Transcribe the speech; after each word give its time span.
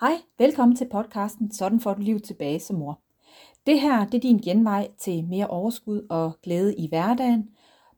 Hej, 0.00 0.20
velkommen 0.38 0.76
til 0.76 0.88
podcasten 0.92 1.52
Sådan 1.52 1.80
får 1.80 1.94
du 1.94 2.00
liv 2.00 2.20
tilbage 2.20 2.60
som 2.60 2.76
mor. 2.76 3.00
Det 3.66 3.80
her 3.80 4.06
det 4.06 4.14
er 4.14 4.20
din 4.20 4.38
genvej 4.38 4.88
til 4.98 5.24
mere 5.24 5.46
overskud 5.46 6.06
og 6.10 6.32
glæde 6.42 6.76
i 6.76 6.88
hverdagen. 6.88 7.48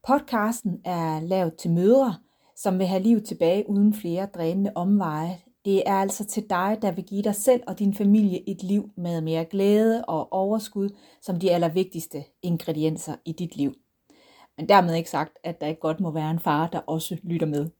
Podcasten 0.06 0.80
er 0.84 1.20
lavet 1.20 1.54
til 1.56 1.70
mødre, 1.70 2.14
som 2.56 2.78
vil 2.78 2.86
have 2.86 3.02
liv 3.02 3.20
tilbage 3.20 3.70
uden 3.70 3.94
flere 3.94 4.26
drænende 4.26 4.72
omveje. 4.74 5.38
Det 5.64 5.82
er 5.86 5.94
altså 5.94 6.24
til 6.24 6.50
dig, 6.50 6.78
der 6.82 6.92
vil 6.92 7.04
give 7.04 7.22
dig 7.22 7.34
selv 7.34 7.62
og 7.66 7.78
din 7.78 7.94
familie 7.94 8.50
et 8.50 8.62
liv 8.62 8.90
med 8.96 9.20
mere 9.20 9.44
glæde 9.44 10.04
og 10.04 10.32
overskud 10.32 10.88
som 11.20 11.40
de 11.40 11.50
allervigtigste 11.50 12.24
ingredienser 12.42 13.16
i 13.24 13.32
dit 13.32 13.56
liv. 13.56 13.74
Men 14.56 14.68
dermed 14.68 14.94
ikke 14.94 15.10
sagt, 15.10 15.38
at 15.44 15.60
der 15.60 15.66
ikke 15.66 15.80
godt 15.80 16.00
må 16.00 16.10
være 16.10 16.30
en 16.30 16.40
far, 16.40 16.66
der 16.66 16.78
også 16.78 17.16
lytter 17.22 17.46
med. 17.46 17.70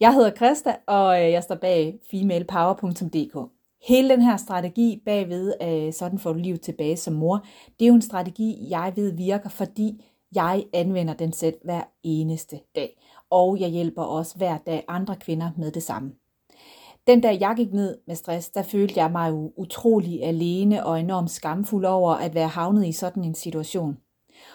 Jeg 0.00 0.14
hedder 0.14 0.30
Krista, 0.30 0.76
og 0.86 1.24
øh, 1.24 1.30
jeg 1.30 1.42
står 1.42 1.54
bag 1.54 1.98
femalepower.dk. 2.10 3.50
Hele 3.88 4.08
den 4.08 4.22
her 4.22 4.36
strategi 4.36 5.02
bagved, 5.04 5.54
øh, 5.62 5.92
sådan 5.92 6.18
får 6.18 6.32
du 6.32 6.38
liv 6.38 6.58
tilbage 6.58 6.96
som 6.96 7.14
mor, 7.14 7.44
det 7.78 7.84
er 7.84 7.88
jo 7.88 7.94
en 7.94 8.02
strategi, 8.02 8.66
jeg 8.70 8.92
ved 8.96 9.12
virker, 9.12 9.48
fordi 9.48 10.04
jeg 10.34 10.64
anvender 10.72 11.14
den 11.14 11.32
selv 11.32 11.54
hver 11.64 11.82
eneste 12.02 12.60
dag. 12.74 13.00
Og 13.30 13.60
jeg 13.60 13.68
hjælper 13.68 14.02
også 14.02 14.36
hver 14.36 14.58
dag 14.58 14.84
andre 14.88 15.16
kvinder 15.16 15.50
med 15.56 15.70
det 15.70 15.82
samme. 15.82 16.12
Den 17.06 17.20
dag 17.20 17.40
jeg 17.40 17.54
gik 17.56 17.72
ned 17.72 17.98
med 18.06 18.14
stress, 18.14 18.50
der 18.50 18.62
følte 18.62 19.00
jeg 19.00 19.10
mig 19.10 19.30
jo 19.30 19.52
utrolig 19.56 20.24
alene 20.24 20.86
og 20.86 21.00
enormt 21.00 21.30
skamfuld 21.30 21.84
over 21.84 22.12
at 22.14 22.34
være 22.34 22.48
havnet 22.48 22.86
i 22.86 22.92
sådan 22.92 23.24
en 23.24 23.34
situation. 23.34 23.96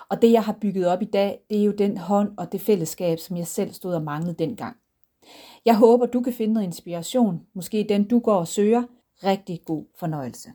Og 0.09 0.21
det 0.21 0.31
jeg 0.31 0.43
har 0.43 0.57
bygget 0.61 0.87
op 0.87 1.01
i 1.01 1.05
dag, 1.05 1.39
det 1.49 1.59
er 1.59 1.63
jo 1.63 1.71
den 1.71 1.97
hånd 1.97 2.29
og 2.37 2.51
det 2.51 2.61
fællesskab, 2.61 3.20
som 3.20 3.37
jeg 3.37 3.47
selv 3.47 3.73
stod 3.73 3.93
og 3.93 4.01
manglede 4.01 4.35
dengang. 4.39 4.80
Jeg 5.65 5.77
håber, 5.77 6.05
du 6.05 6.21
kan 6.21 6.33
finde 6.33 6.53
noget 6.53 6.67
inspiration, 6.67 7.47
måske 7.53 7.85
den 7.89 8.07
du 8.07 8.20
går 8.20 8.35
og 8.35 8.47
søger. 8.47 8.83
Rigtig 9.23 9.61
god 9.65 9.85
fornøjelse. 9.95 10.53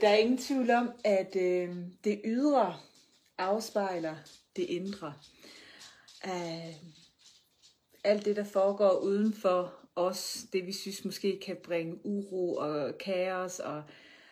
Der 0.00 0.08
er 0.08 0.16
ingen 0.16 0.38
tvivl 0.38 0.70
om, 0.70 0.90
at 1.04 1.36
øh, 1.36 1.76
det 2.04 2.20
ydre 2.24 2.76
afspejler 3.38 4.14
det 4.56 4.62
indre. 4.62 5.14
Uh, 6.24 6.74
alt 8.04 8.24
det, 8.24 8.36
der 8.36 8.44
foregår 8.44 8.98
uden 8.98 9.32
for 9.32 9.72
os, 9.96 10.46
det 10.52 10.66
vi 10.66 10.72
synes 10.72 11.04
måske 11.04 11.40
kan 11.46 11.56
bringe 11.64 12.06
uro 12.06 12.54
og 12.54 12.98
kaos 12.98 13.58
og 13.58 13.82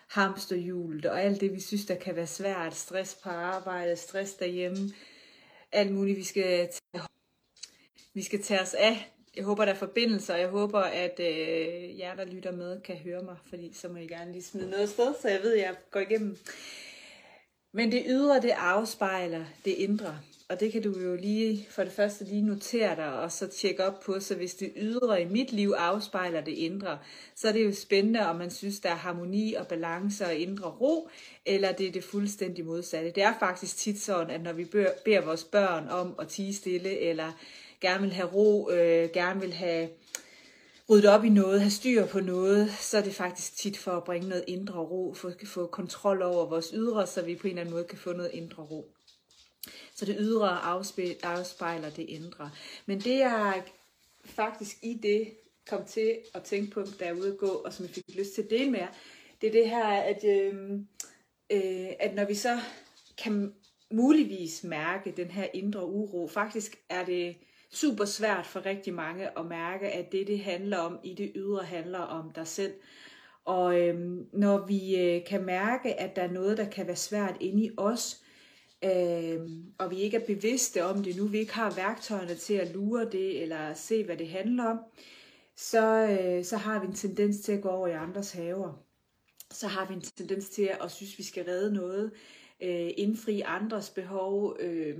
hamsterhjulet 0.08 1.06
og 1.06 1.22
alt 1.22 1.40
det, 1.40 1.52
vi 1.52 1.60
synes, 1.60 1.86
der 1.86 1.94
kan 1.94 2.16
være 2.16 2.26
svært, 2.26 2.74
stress 2.74 3.14
på 3.14 3.28
arbejde, 3.28 3.96
stress 3.96 4.34
derhjemme, 4.34 4.90
alt 5.72 5.92
muligt, 5.92 6.18
vi 6.18 6.24
skal 6.24 6.68
tage, 6.68 7.04
vi 8.14 8.22
skal 8.22 8.42
tage 8.42 8.60
os 8.60 8.74
af. 8.74 9.12
Jeg 9.36 9.44
håber, 9.44 9.64
der 9.64 9.72
er 9.72 9.76
forbindelser, 9.76 10.34
og 10.34 10.40
jeg 10.40 10.48
håber, 10.48 10.80
at 10.80 11.20
øh, 11.20 11.98
jer, 11.98 12.14
der 12.14 12.24
lytter 12.24 12.52
med, 12.52 12.80
kan 12.80 12.96
høre 12.96 13.22
mig, 13.22 13.36
fordi 13.48 13.72
så 13.74 13.88
må 13.88 13.96
I 13.96 14.06
gerne 14.06 14.32
lige 14.32 14.42
smide 14.42 14.70
noget 14.70 14.88
sted, 14.88 15.14
så 15.22 15.28
jeg 15.28 15.40
ved, 15.42 15.52
at 15.52 15.60
jeg 15.60 15.74
går 15.90 16.00
igennem. 16.00 16.38
Men 17.72 17.92
det 17.92 18.02
ydre, 18.06 18.40
det 18.40 18.50
afspejler 18.50 19.44
det 19.64 19.70
indre. 19.70 20.18
Og 20.48 20.60
det 20.60 20.72
kan 20.72 20.82
du 20.82 21.00
jo 21.00 21.16
lige 21.16 21.66
for 21.70 21.84
det 21.84 21.92
første 21.92 22.24
lige 22.24 22.42
notere 22.42 22.96
dig, 22.96 23.12
og 23.12 23.32
så 23.32 23.46
tjekke 23.46 23.84
op 23.84 24.00
på, 24.00 24.20
så 24.20 24.34
hvis 24.34 24.54
det 24.54 24.72
ydre 24.76 25.22
i 25.22 25.24
mit 25.24 25.52
liv 25.52 25.74
afspejler 25.78 26.40
det 26.40 26.52
indre, 26.52 26.98
så 27.36 27.48
er 27.48 27.52
det 27.52 27.64
jo 27.64 27.74
spændende, 27.74 28.26
om 28.26 28.36
man 28.36 28.50
synes, 28.50 28.80
der 28.80 28.90
er 28.90 28.94
harmoni 28.94 29.54
og 29.54 29.66
balance 29.66 30.26
og 30.26 30.34
indre 30.34 30.68
ro, 30.68 31.08
eller 31.46 31.72
det 31.72 31.88
er 31.88 31.92
det 31.92 32.04
fuldstændig 32.04 32.64
modsatte. 32.64 33.10
Det 33.10 33.22
er 33.22 33.34
faktisk 33.38 33.76
tit 33.76 34.00
sådan, 34.00 34.30
at 34.30 34.42
når 34.42 34.52
vi 34.52 34.64
beder 35.04 35.20
vores 35.24 35.44
børn 35.44 35.88
om 35.88 36.14
at 36.18 36.28
tige 36.28 36.54
stille, 36.54 36.98
eller 36.98 37.32
gerne 37.82 38.02
vil 38.02 38.12
have 38.12 38.28
ro, 38.28 38.70
øh, 38.70 39.10
gerne 39.10 39.40
vil 39.40 39.52
have 39.52 39.88
ryddet 40.90 41.10
op 41.10 41.24
i 41.24 41.28
noget, 41.28 41.60
have 41.60 41.70
styr 41.70 42.06
på 42.06 42.20
noget, 42.20 42.70
så 42.70 42.98
er 42.98 43.02
det 43.02 43.14
faktisk 43.14 43.56
tit 43.56 43.76
for 43.78 43.90
at 43.92 44.04
bringe 44.04 44.28
noget 44.28 44.44
indre 44.46 44.78
ro, 44.78 45.14
for 45.14 45.28
at 45.28 45.46
få 45.46 45.66
kontrol 45.66 46.22
over 46.22 46.46
vores 46.46 46.70
ydre, 46.74 47.06
så 47.06 47.22
vi 47.22 47.34
på 47.34 47.46
en 47.46 47.50
eller 47.50 47.60
anden 47.60 47.74
måde 47.74 47.84
kan 47.84 47.98
få 47.98 48.12
noget 48.12 48.30
indre 48.32 48.62
ro. 48.62 48.94
Så 49.94 50.04
det 50.04 50.16
ydre 50.18 50.58
afspejler 51.22 51.90
det 51.90 52.02
indre. 52.02 52.50
Men 52.86 53.00
det 53.00 53.18
jeg 53.18 53.62
faktisk 54.24 54.76
i 54.82 54.98
det 55.02 55.32
kom 55.70 55.84
til 55.84 56.18
at 56.34 56.42
tænke 56.42 56.70
på, 56.70 56.84
da 57.00 57.04
jeg 57.04 57.18
ude 57.18 57.32
at 57.32 57.38
gå, 57.38 57.46
og 57.46 57.72
som 57.72 57.84
jeg 57.86 57.90
fik 57.90 58.04
lyst 58.18 58.34
til 58.34 58.42
at 58.42 58.50
dele 58.50 58.70
med 58.70 58.80
jer, 58.80 58.88
det 59.40 59.46
er 59.46 59.52
det 59.52 59.68
her, 59.68 59.86
at, 59.86 60.24
øh, 60.24 60.72
øh, 61.50 61.90
at 62.00 62.14
når 62.14 62.24
vi 62.24 62.34
så 62.34 62.60
kan 63.18 63.54
muligvis 63.90 64.64
mærke 64.64 65.14
den 65.16 65.30
her 65.30 65.46
indre 65.54 65.86
uro, 65.86 66.28
faktisk 66.28 66.76
er 66.88 67.04
det 67.04 67.36
super 67.72 68.04
svært 68.04 68.46
for 68.46 68.66
rigtig 68.66 68.94
mange 68.94 69.38
at 69.38 69.46
mærke, 69.46 69.88
at 69.88 70.12
det, 70.12 70.26
det 70.26 70.40
handler 70.40 70.78
om 70.78 70.98
i 71.04 71.14
det 71.14 71.32
ydre, 71.34 71.64
handler 71.64 71.98
om 71.98 72.30
dig 72.30 72.46
selv. 72.46 72.72
Og 73.44 73.80
øhm, 73.80 74.26
når 74.32 74.66
vi 74.66 74.96
øh, 74.96 75.24
kan 75.24 75.44
mærke, 75.44 76.00
at 76.00 76.16
der 76.16 76.22
er 76.22 76.32
noget, 76.32 76.58
der 76.58 76.70
kan 76.70 76.86
være 76.86 76.96
svært 76.96 77.36
inde 77.40 77.64
i 77.64 77.70
os, 77.76 78.22
øhm, 78.84 79.64
og 79.78 79.90
vi 79.90 79.96
ikke 79.96 80.16
er 80.16 80.26
bevidste 80.26 80.84
om 80.84 81.02
det 81.02 81.16
nu, 81.16 81.26
vi 81.26 81.38
ikke 81.38 81.54
har 81.54 81.74
værktøjerne 81.74 82.34
til 82.34 82.54
at 82.54 82.72
lure 82.72 83.04
det, 83.04 83.42
eller 83.42 83.74
se, 83.74 84.04
hvad 84.04 84.16
det 84.16 84.28
handler 84.28 84.64
om, 84.64 84.78
så, 85.56 86.08
øh, 86.20 86.44
så 86.44 86.56
har 86.56 86.80
vi 86.80 86.86
en 86.86 86.94
tendens 86.94 87.40
til 87.40 87.52
at 87.52 87.62
gå 87.62 87.68
over 87.68 87.88
i 87.88 87.92
andres 87.92 88.32
haver. 88.32 88.84
Så 89.50 89.66
har 89.68 89.88
vi 89.88 89.94
en 89.94 90.00
tendens 90.00 90.48
til 90.48 90.70
at 90.80 90.90
synes, 90.90 91.18
vi 91.18 91.22
skal 91.22 91.44
redde 91.44 91.74
noget, 91.74 92.12
øh, 92.62 92.90
indfri 92.96 93.40
andres 93.40 93.90
behov, 93.90 94.56
øh, 94.60 94.98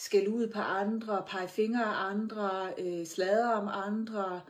skælde 0.00 0.30
ud 0.30 0.46
på 0.48 0.58
andre, 0.58 1.24
pege 1.26 1.48
fingre 1.48 1.84
af 1.84 2.10
andre, 2.10 2.72
øh, 2.78 3.06
sladre 3.06 3.54
om 3.54 3.68
andre, 3.68 4.40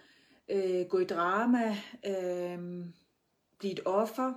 øh, 0.49 0.87
gå 0.87 0.99
i 0.99 1.05
drama, 1.05 1.77
øh, 2.06 2.84
blive 3.59 3.72
et 3.72 3.81
offer. 3.84 4.33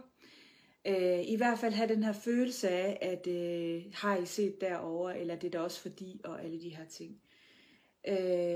Øh, 0.87 1.19
I 1.27 1.35
hvert 1.35 1.59
fald 1.59 1.73
have 1.73 1.89
den 1.89 2.03
her 2.03 2.13
følelse 2.13 2.69
af, 2.69 2.97
at 3.01 3.27
øh, 3.27 3.83
har 3.93 4.17
I 4.17 4.25
set 4.25 4.61
derover 4.61 5.11
eller 5.11 5.35
det 5.35 5.47
er 5.47 5.51
da 5.51 5.59
også 5.59 5.81
fordi, 5.81 6.21
og 6.23 6.43
alle 6.43 6.61
de 6.61 6.69
her 6.69 6.85
ting. 6.85 7.21
Øh, 8.07 8.15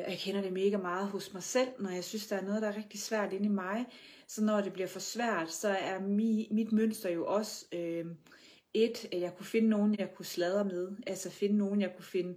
jeg 0.10 0.18
kender 0.20 0.42
det 0.42 0.54
mega 0.54 0.78
meget 0.78 1.08
hos 1.08 1.34
mig 1.34 1.44
selv, 1.44 1.70
når 1.80 1.90
jeg 1.90 2.04
synes, 2.04 2.28
der 2.28 2.36
er 2.36 2.46
noget, 2.46 2.62
der 2.62 2.68
er 2.68 2.78
rigtig 2.78 3.00
svært 3.00 3.34
inde 3.34 3.46
i 3.46 3.50
mig. 3.50 3.86
Så 4.28 4.44
når 4.44 4.62
det 4.62 4.74
bliver 4.74 4.88
for 4.88 5.00
svært, 5.00 5.52
så 5.52 5.68
er 5.70 6.00
mi, 6.00 6.48
mit 6.52 6.72
mønster 6.72 7.10
jo 7.10 7.26
også... 7.26 7.66
Øh, 7.72 8.06
et, 8.74 9.06
at 9.12 9.22
jeg 9.22 9.36
kunne 9.36 9.46
finde 9.46 9.70
nogen, 9.70 9.96
jeg 10.00 10.10
kunne 10.16 10.26
sladre 10.26 10.66
med, 10.66 10.92
altså 11.08 11.30
finde 11.30 11.58
nogen, 11.58 11.82
jeg 11.82 11.96
kunne 11.96 12.06
finde, 12.06 12.36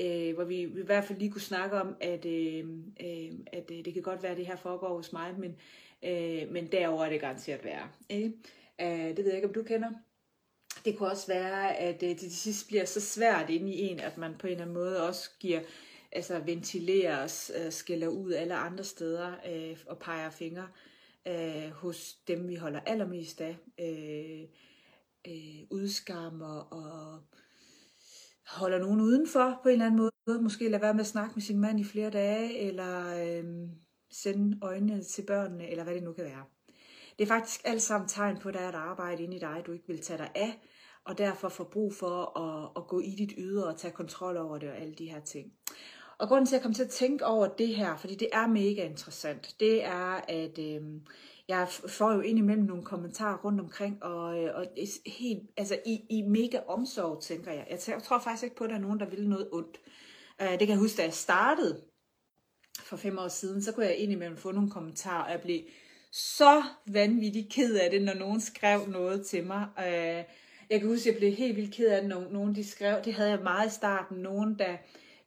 øh, 0.00 0.34
hvor 0.34 0.44
vi, 0.44 0.64
vi 0.64 0.80
i 0.80 0.84
hvert 0.84 1.04
fald 1.04 1.18
lige 1.18 1.30
kunne 1.30 1.40
snakke 1.40 1.80
om, 1.80 1.96
at, 2.00 2.24
øh, 2.24 2.64
øh, 3.00 3.32
at 3.46 3.70
øh, 3.70 3.84
det 3.84 3.94
kan 3.94 4.02
godt 4.02 4.22
være, 4.22 4.32
at 4.32 4.38
det 4.38 4.46
her 4.46 4.56
foregår 4.56 4.96
hos 4.96 5.12
mig, 5.12 5.34
men, 5.38 5.56
øh, 6.02 6.52
men 6.52 6.66
derover 6.66 7.04
er 7.04 7.10
det 7.10 7.20
garanteret 7.20 7.64
værre. 7.64 7.88
Ikke? 8.08 8.32
Øh, 8.80 9.16
det 9.16 9.18
ved 9.18 9.26
jeg 9.26 9.34
ikke, 9.34 9.48
om 9.48 9.54
du 9.54 9.62
kender. 9.62 9.90
Det 10.84 10.98
kunne 10.98 11.10
også 11.10 11.26
være, 11.26 11.76
at 11.76 12.02
øh, 12.02 12.10
det 12.10 12.18
til 12.18 12.36
sidst 12.36 12.68
bliver 12.68 12.84
så 12.84 13.00
svært 13.00 13.50
inde 13.50 13.72
i 13.72 13.80
en, 13.80 14.00
at 14.00 14.18
man 14.18 14.34
på 14.38 14.46
en 14.46 14.50
eller 14.50 14.62
anden 14.62 14.74
måde 14.74 15.08
også 15.08 15.30
giver, 15.40 15.60
altså 16.12 16.38
ventilerer 16.38 17.16
og 17.16 17.30
øh, 17.64 17.72
skælder 17.72 18.08
ud 18.08 18.32
alle 18.32 18.54
andre 18.54 18.84
steder 18.84 19.32
øh, 19.50 19.78
og 19.86 19.98
peger 19.98 20.30
fingre 20.30 20.68
øh, 21.28 21.70
hos 21.70 22.14
dem, 22.28 22.48
vi 22.48 22.54
holder 22.54 22.80
allermest 22.80 23.40
af. 23.40 23.56
Øh, 23.80 24.48
øh, 25.28 25.66
udskammer 25.70 26.58
og 26.60 27.22
holder 28.46 28.78
nogen 28.78 29.00
udenfor 29.00 29.60
på 29.62 29.68
en 29.68 29.72
eller 29.72 29.86
anden 29.86 30.10
måde. 30.26 30.42
Måske 30.42 30.68
lade 30.68 30.82
være 30.82 30.94
med 30.94 31.00
at 31.00 31.06
snakke 31.06 31.32
med 31.34 31.42
sin 31.42 31.60
mand 31.60 31.80
i 31.80 31.84
flere 31.84 32.10
dage, 32.10 32.58
eller 32.58 33.24
øh, 33.24 33.68
sende 34.10 34.58
øjnene 34.62 35.02
til 35.02 35.22
børnene, 35.26 35.70
eller 35.70 35.84
hvad 35.84 35.94
det 35.94 36.02
nu 36.02 36.12
kan 36.12 36.24
være. 36.24 36.44
Det 37.18 37.24
er 37.24 37.28
faktisk 37.28 37.60
alt 37.64 37.82
sammen 37.82 38.08
tegn 38.08 38.38
på, 38.38 38.48
at 38.48 38.54
der 38.54 38.60
er 38.60 38.68
et 38.68 38.74
arbejde 38.74 39.22
inde 39.22 39.36
i 39.36 39.40
dig, 39.40 39.62
du 39.66 39.72
ikke 39.72 39.86
vil 39.86 40.00
tage 40.00 40.18
dig 40.18 40.30
af, 40.34 40.60
og 41.04 41.18
derfor 41.18 41.48
får 41.48 41.64
brug 41.64 41.94
for 41.94 42.38
at, 42.38 42.70
at 42.76 42.86
gå 42.86 43.00
i 43.00 43.10
dit 43.10 43.32
ydre 43.38 43.66
og 43.66 43.76
tage 43.76 43.92
kontrol 43.92 44.36
over 44.36 44.58
det 44.58 44.68
og 44.68 44.76
alle 44.76 44.94
de 44.94 45.10
her 45.10 45.20
ting. 45.20 45.52
Og 46.18 46.28
grunden 46.28 46.46
til, 46.46 46.54
at 46.54 46.58
jeg 46.58 46.62
kom 46.62 46.74
til 46.74 46.84
at 46.84 46.90
tænke 46.90 47.26
over 47.26 47.46
det 47.46 47.68
her, 47.68 47.96
fordi 47.96 48.14
det 48.14 48.28
er 48.32 48.46
mega 48.46 48.84
interessant, 48.84 49.56
det 49.60 49.84
er, 49.84 50.20
at 50.28 50.58
øh, 50.58 50.82
jeg 51.48 51.68
får 51.88 52.12
jo 52.12 52.20
indimellem 52.20 52.64
nogle 52.64 52.84
kommentarer 52.84 53.38
rundt 53.38 53.60
omkring, 53.60 54.02
og, 54.02 54.42
øh, 54.42 54.54
og 54.54 54.66
helt, 55.06 55.42
altså 55.56 55.78
i, 55.86 56.00
i 56.10 56.22
mega 56.22 56.60
omsorg, 56.66 57.22
tænker 57.22 57.52
jeg. 57.52 57.66
jeg. 57.88 58.02
Tror 58.02 58.18
faktisk 58.18 58.44
ikke 58.44 58.56
på, 58.56 58.64
at 58.64 58.70
der 58.70 58.76
er 58.76 58.80
nogen, 58.80 59.00
der 59.00 59.06
vil 59.06 59.28
noget 59.28 59.48
ondt. 59.52 59.80
Øh, 60.42 60.50
det 60.50 60.58
kan 60.58 60.68
jeg 60.68 60.78
huske, 60.78 60.96
da 60.96 61.02
jeg 61.02 61.14
startede 61.14 61.82
for 62.84 62.96
fem 62.96 63.18
år 63.18 63.28
siden, 63.28 63.62
så 63.62 63.72
kunne 63.72 63.86
jeg 63.86 63.96
indimellem 63.96 64.36
få 64.36 64.52
nogle 64.52 64.70
kommentarer, 64.70 65.24
og 65.24 65.30
jeg 65.30 65.40
blev 65.40 65.60
så 66.12 66.62
vanvittigt 66.86 67.52
ked 67.52 67.74
af 67.74 67.90
det, 67.90 68.02
når 68.02 68.14
nogen 68.14 68.40
skrev 68.40 68.86
noget 68.88 69.26
til 69.26 69.46
mig. 69.46 69.66
Øh, 69.78 70.24
jeg 70.70 70.80
kan 70.80 70.88
huske, 70.88 71.08
at 71.08 71.14
jeg 71.14 71.20
blev 71.20 71.32
helt 71.32 71.56
vildt 71.56 71.74
ked 71.74 71.88
af 71.88 72.00
det, 72.00 72.08
når 72.08 72.30
nogen 72.30 72.54
de 72.54 72.64
skrev. 72.64 73.04
Det 73.04 73.14
havde 73.14 73.30
jeg 73.30 73.40
meget 73.42 73.70
i 73.70 73.74
starten. 73.74 74.16
Nogen, 74.16 74.58
der 74.58 74.76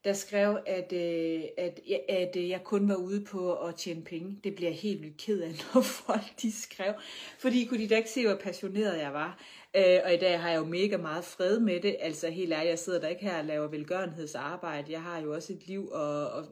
der 0.04 0.14
skrev, 0.14 0.58
at, 0.66 0.94
øh, 0.94 1.44
at, 1.58 1.80
at 2.10 2.36
øh, 2.36 2.50
jeg 2.50 2.64
kun 2.64 2.90
var 2.90 2.96
ude 2.96 3.26
på 3.26 3.54
at 3.54 3.76
tjene 3.76 4.04
penge. 4.04 4.40
Det 4.44 4.56
bliver 4.56 4.70
jeg 4.70 4.80
helt 4.80 5.02
vildt 5.02 5.18
ked 5.18 5.42
af, 5.42 5.52
når 5.74 5.82
folk 5.82 6.42
de 6.42 6.62
skrev. 6.62 6.94
Fordi 7.40 7.66
kunne 7.66 7.80
de 7.80 7.88
da 7.88 7.96
ikke 7.96 8.10
se, 8.10 8.28
hvor 8.28 8.36
passioneret 8.36 9.00
jeg 9.00 9.14
var. 9.14 9.40
Øh, 9.76 10.00
og 10.06 10.14
i 10.14 10.18
dag 10.18 10.40
har 10.40 10.50
jeg 10.50 10.58
jo 10.58 10.66
mega 10.66 10.98
meget 10.98 11.24
fred 11.26 11.60
med 11.60 11.80
det. 11.80 11.96
Altså 12.00 12.30
helt 12.30 12.54
ærligt, 12.54 12.70
jeg 12.70 12.80
sidder 12.80 13.00
der 13.00 13.08
ikke 13.08 13.22
her 13.22 13.40
og 13.40 13.46
laver 13.46 13.68
velgørenhedsarbejde. 13.68 14.92
Jeg 14.92 15.02
har 15.02 15.22
jo 15.22 15.34
også 15.34 15.54
et 15.54 15.68
liv, 15.68 15.90
og, 15.92 16.30
og 16.30 16.46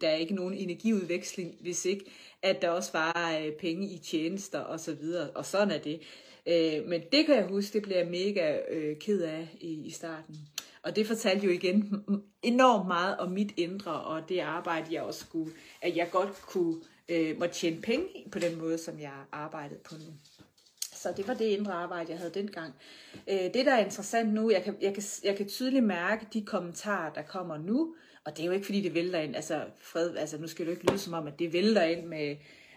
der 0.00 0.08
er 0.08 0.16
ikke 0.16 0.34
nogen 0.34 0.54
energiudveksling, 0.54 1.56
hvis 1.60 1.84
ikke, 1.84 2.04
at 2.42 2.62
der 2.62 2.70
også 2.70 2.92
var 2.92 3.38
øh, 3.40 3.52
penge 3.52 3.86
i 3.86 3.98
tjenester 3.98 4.58
og 4.58 4.80
så 4.80 4.94
videre. 4.94 5.30
Og 5.30 5.46
sådan 5.46 5.70
er 5.70 5.78
det. 5.78 6.00
Øh, 6.46 6.88
men 6.88 7.02
det 7.12 7.26
kan 7.26 7.34
jeg 7.34 7.46
huske, 7.46 7.72
det 7.72 7.82
blev 7.82 7.96
jeg 7.96 8.06
mega 8.06 8.58
øh, 8.70 8.96
ked 8.96 9.22
af 9.22 9.48
i, 9.60 9.86
i 9.86 9.90
starten. 9.90 10.36
Og 10.82 10.96
det 10.96 11.06
fortalte 11.06 11.46
jo 11.46 11.52
igen 11.52 12.04
enormt 12.42 12.86
meget 12.86 13.16
om 13.16 13.30
mit 13.30 13.52
indre, 13.56 13.92
og 13.92 14.28
det 14.28 14.38
arbejde, 14.38 14.94
jeg 14.94 15.02
også 15.02 15.20
skulle, 15.20 15.52
at 15.82 15.96
jeg 15.96 16.08
godt 16.10 16.42
kunne 16.42 16.76
øh, 17.08 17.38
måtte 17.38 17.54
tjene 17.54 17.82
penge 17.82 18.06
på 18.32 18.38
den 18.38 18.58
måde, 18.58 18.78
som 18.78 19.00
jeg 19.00 19.12
arbejdede 19.32 19.80
på 19.84 19.94
nu. 19.94 20.12
Så 20.92 21.12
det 21.16 21.28
var 21.28 21.34
det 21.34 21.44
indre 21.44 21.72
arbejde, 21.72 22.10
jeg 22.10 22.18
havde 22.18 22.34
dengang. 22.34 22.74
Øh, 23.28 23.38
det, 23.54 23.66
der 23.66 23.74
er 23.74 23.84
interessant 23.84 24.34
nu, 24.34 24.50
jeg 24.50 24.62
kan, 24.64 24.76
jeg, 24.80 24.94
kan, 24.94 25.02
jeg 25.24 25.36
kan 25.36 25.48
tydeligt 25.48 25.84
mærke 25.84 26.26
de 26.32 26.42
kommentarer, 26.42 27.12
der 27.12 27.22
kommer 27.22 27.58
nu, 27.58 27.94
og 28.24 28.36
det 28.36 28.42
er 28.42 28.46
jo 28.46 28.52
ikke, 28.52 28.66
fordi 28.66 28.80
det 28.80 28.94
vælter 28.94 29.18
ind, 29.18 29.36
altså, 29.36 29.64
fred, 29.82 30.16
altså 30.16 30.38
nu 30.38 30.46
skal 30.46 30.66
det 30.66 30.72
ikke 30.72 30.90
lyde 30.90 30.98
som 30.98 31.14
om, 31.14 31.26
at 31.26 31.38
det 31.38 31.52
vælter 31.52 31.82
ind 31.82 32.06
med 32.06 32.36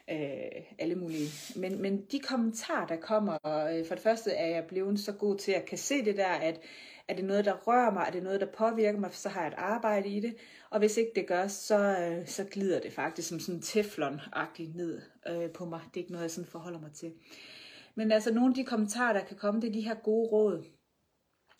øh, 0.09 0.63
alle 0.79 0.95
mulige. 0.95 1.29
Men, 1.55 1.81
men 1.81 2.05
de 2.11 2.19
kommentarer, 2.19 2.87
der 2.87 2.95
kommer, 2.95 3.33
øh, 3.47 3.85
for 3.85 3.95
det 3.95 4.03
første 4.03 4.31
er 4.31 4.47
jeg 4.47 4.65
blevet 4.67 4.99
så 4.99 5.11
god 5.11 5.37
til 5.37 5.51
at 5.51 5.65
kan 5.65 5.77
se 5.77 6.05
det 6.05 6.17
der, 6.17 6.27
at 6.27 6.59
er 7.07 7.15
det 7.15 7.25
noget, 7.25 7.45
der 7.45 7.53
rører 7.53 7.91
mig? 7.93 8.03
Er 8.07 8.11
det 8.11 8.23
noget, 8.23 8.41
der 8.41 8.47
påvirker 8.57 8.99
mig? 8.99 9.09
Så 9.13 9.29
har 9.29 9.41
jeg 9.41 9.47
et 9.47 9.57
arbejde 9.57 10.09
i 10.09 10.19
det. 10.19 10.35
Og 10.69 10.79
hvis 10.79 10.97
ikke 10.97 11.11
det 11.15 11.27
gør, 11.27 11.47
så, 11.47 11.97
øh, 11.99 12.27
så 12.27 12.43
glider 12.51 12.79
det 12.79 12.93
faktisk 12.93 13.29
som 13.29 13.39
sådan 13.39 13.61
teflon-agtigt 13.61 14.77
ned 14.77 15.01
øh, 15.29 15.51
på 15.51 15.65
mig. 15.65 15.81
Det 15.93 15.99
er 15.99 16.03
ikke 16.03 16.11
noget, 16.11 16.23
jeg 16.23 16.31
sådan 16.31 16.49
forholder 16.49 16.79
mig 16.79 16.91
til. 16.91 17.13
Men 17.95 18.11
altså 18.11 18.33
nogle 18.33 18.49
af 18.49 18.55
de 18.55 18.63
kommentarer, 18.63 19.13
der 19.13 19.25
kan 19.25 19.37
komme, 19.37 19.61
det 19.61 19.67
er 19.67 19.73
de 19.73 19.81
her 19.81 19.95
gode 19.95 20.29
råd. 20.29 20.63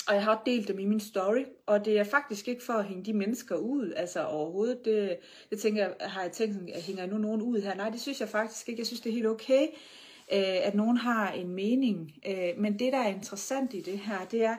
Og 0.08 0.14
jeg 0.14 0.24
har 0.24 0.32
også 0.32 0.44
delt 0.46 0.68
dem 0.68 0.80
i 0.80 0.86
min 0.86 1.00
story, 1.00 1.46
og 1.66 1.86
det 1.86 2.00
er 2.00 2.04
faktisk 2.04 2.48
ikke 2.48 2.64
for 2.64 2.74
at 2.74 2.86
hænge 2.86 3.06
de 3.06 3.14
mennesker 3.14 3.56
ud, 3.56 3.94
altså 3.96 4.26
overhovedet. 4.26 4.86
Det, 4.86 5.18
det 5.50 5.60
tænker 5.60 5.82
jeg, 5.84 5.96
har 6.00 6.22
jeg 6.22 6.32
tænkt, 6.32 6.72
at 6.72 6.82
hænger 6.82 7.06
nu 7.06 7.18
nogen 7.18 7.42
ud 7.42 7.62
her? 7.62 7.76
Nej, 7.76 7.90
det 7.90 8.02
synes 8.02 8.20
jeg 8.20 8.30
faktisk 8.30 8.70
ikke. 8.70 8.80
Jeg 8.80 8.88
synes, 8.88 9.02
det 9.02 9.10
er 9.10 9.14
helt 9.14 9.28
okay, 9.28 9.68
øh, 10.34 10.68
at 10.68 10.76
nogen 10.76 10.98
har 10.98 11.32
en 11.32 11.50
mening. 11.50 12.14
Øh, 12.28 12.50
men 12.58 12.80
det, 12.80 12.94
der 12.94 13.00
er 13.00 13.08
interessant 13.08 13.74
i 13.74 13.82
det 13.82 14.00
her, 14.00 14.26
det 14.32 14.44
er, 14.44 14.56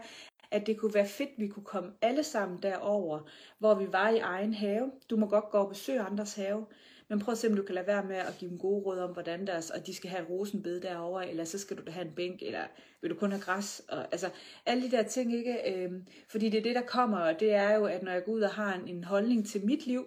at 0.51 0.67
det 0.67 0.77
kunne 0.77 0.95
være 0.95 1.09
fedt, 1.09 1.31
at 1.31 1.43
vi 1.43 1.49
kunne 1.49 1.65
komme 1.65 1.91
alle 2.03 2.23
sammen 2.23 2.59
derover, 2.63 3.21
hvor 3.59 3.75
vi 3.75 3.87
var 3.93 4.09
i 4.09 4.19
egen 4.19 4.55
have. 4.55 4.91
Du 5.11 5.17
må 5.17 5.27
godt 5.27 5.51
gå 5.51 5.59
og 5.59 5.69
besøge 5.69 6.01
andres 6.01 6.35
have, 6.35 6.67
men 7.15 7.25
prøv 7.25 7.33
at 7.33 7.39
se, 7.39 7.49
om 7.49 7.57
du 7.57 7.63
kan 7.63 7.75
lade 7.75 7.87
være 7.87 8.05
med 8.05 8.17
at 8.17 8.37
give 8.39 8.51
dem 8.51 8.59
gode 8.59 8.83
råd 8.85 8.99
om, 8.99 9.13
hvordan 9.13 9.47
deres, 9.47 9.71
og 9.71 9.87
de 9.87 9.95
skal 9.95 10.11
have 10.11 10.23
et 10.23 10.31
rosenbed 10.31 10.81
derover, 10.81 11.21
eller 11.21 11.45
så 11.45 11.59
skal 11.59 11.77
du 11.77 11.83
da 11.87 11.91
have 11.91 12.07
en 12.07 12.15
bænk, 12.15 12.43
eller 12.43 12.65
vil 13.01 13.11
du 13.11 13.15
kun 13.15 13.31
have 13.31 13.43
græs? 13.43 13.83
Og, 13.89 13.99
altså, 14.13 14.31
alle 14.67 14.83
de 14.83 14.91
der 14.91 15.03
ting, 15.03 15.35
ikke? 15.35 15.75
Øhm, 15.75 16.07
fordi 16.29 16.49
det 16.49 16.59
er 16.59 16.63
det, 16.63 16.75
der 16.75 16.83
kommer, 16.83 17.19
og 17.19 17.41
det 17.41 17.53
er 17.53 17.75
jo, 17.75 17.85
at 17.85 18.03
når 18.03 18.13
jeg 18.13 18.25
går 18.25 18.33
ud 18.33 18.41
og 18.41 18.51
har 18.51 18.75
en, 18.75 18.89
en 18.89 19.05
holdning 19.05 19.47
til 19.47 19.67
mit 19.67 19.87
liv, 19.87 20.07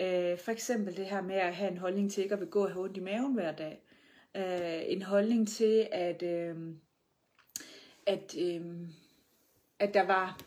øh, 0.00 0.38
for 0.38 0.50
eksempel 0.50 0.96
det 0.96 1.06
her 1.06 1.22
med 1.22 1.34
at 1.34 1.54
have 1.54 1.70
en 1.70 1.78
holdning 1.78 2.12
til 2.12 2.22
ikke 2.22 2.34
at 2.34 2.40
vil 2.40 2.48
gå 2.48 2.64
og 2.64 2.72
have 2.72 2.84
ondt 2.84 2.96
i 2.96 3.00
maven 3.00 3.34
hver 3.34 3.52
dag, 3.52 3.82
øh, 4.36 4.92
en 4.92 5.02
holdning 5.02 5.48
til, 5.48 5.88
at, 5.92 6.22
øh, 6.22 6.56
at, 8.06 8.34
øh, 8.38 8.60
at 9.78 9.94
der 9.94 10.06
var, 10.06 10.40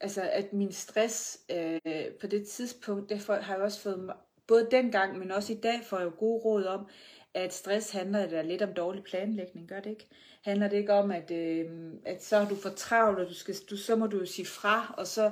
altså 0.00 0.22
at 0.32 0.52
min 0.52 0.72
stress 0.72 1.40
øh, 1.50 1.80
på 2.20 2.26
det 2.26 2.48
tidspunkt, 2.48 3.10
derfor 3.10 3.34
har 3.34 3.54
jeg 3.54 3.62
også 3.62 3.80
fået 3.80 4.10
både 4.50 4.68
dengang, 4.70 5.18
men 5.18 5.30
også 5.30 5.52
i 5.52 5.56
dag 5.56 5.80
får 5.84 5.98
jeg 5.98 6.06
jo 6.06 6.12
gode 6.18 6.40
råd 6.44 6.64
om, 6.64 6.86
at 7.34 7.54
stress 7.54 7.90
handler 7.90 8.26
da 8.26 8.42
lidt 8.42 8.62
om 8.62 8.74
dårlig 8.74 9.04
planlægning, 9.04 9.68
gør 9.68 9.80
det 9.80 9.90
ikke? 9.90 10.06
Handler 10.42 10.68
det 10.68 10.76
ikke 10.76 10.92
om, 10.92 11.10
at, 11.10 11.30
øh, 11.30 11.66
at 12.06 12.24
så 12.24 12.36
er 12.36 12.48
du 12.48 12.56
for 12.56 12.68
travlt, 12.68 13.18
og 13.18 13.28
du 13.28 13.34
skal, 13.34 13.54
du, 13.70 13.76
så 13.76 13.96
må 13.96 14.06
du 14.06 14.18
jo 14.18 14.26
sige 14.26 14.46
fra, 14.46 14.94
og 14.98 15.06
så, 15.06 15.26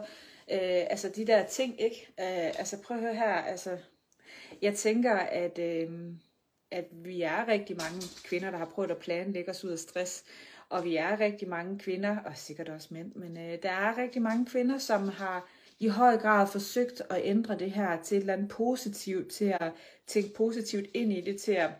øh, 0.52 0.86
altså 0.90 1.08
de 1.16 1.26
der 1.26 1.46
ting, 1.46 1.80
ikke? 1.80 2.08
Øh, 2.20 2.46
altså 2.58 2.82
prøv 2.82 2.96
at 2.96 3.02
høre 3.02 3.14
her, 3.14 3.34
altså, 3.34 3.78
jeg 4.62 4.74
tænker, 4.74 5.14
at, 5.16 5.58
øh, 5.58 5.90
at 6.70 6.84
vi 6.92 7.22
er 7.22 7.48
rigtig 7.48 7.76
mange 7.76 8.02
kvinder, 8.24 8.50
der 8.50 8.58
har 8.58 8.70
prøvet 8.74 8.90
at 8.90 8.98
planlægge 8.98 9.50
os 9.50 9.64
ud 9.64 9.70
af 9.70 9.78
stress, 9.78 10.24
og 10.68 10.84
vi 10.84 10.96
er 10.96 11.20
rigtig 11.20 11.48
mange 11.48 11.78
kvinder, 11.78 12.16
og 12.24 12.32
sikkert 12.36 12.68
også 12.68 12.88
mænd, 12.90 13.14
men 13.14 13.38
øh, 13.38 13.58
der 13.62 13.70
er 13.70 13.98
rigtig 13.98 14.22
mange 14.22 14.46
kvinder, 14.46 14.78
som 14.78 15.08
har 15.08 15.48
i 15.80 15.88
høj 15.88 16.16
grad 16.16 16.46
forsøgt 16.46 17.02
at 17.10 17.20
ændre 17.24 17.58
det 17.58 17.70
her 17.70 18.02
til 18.02 18.16
et 18.16 18.20
eller 18.20 18.32
andet 18.32 18.48
positivt, 18.48 19.28
til 19.30 19.54
at 19.60 19.72
tænke 20.06 20.34
positivt 20.34 20.86
ind 20.94 21.12
i 21.12 21.20
det, 21.20 21.40
til 21.40 21.52
at 21.52 21.70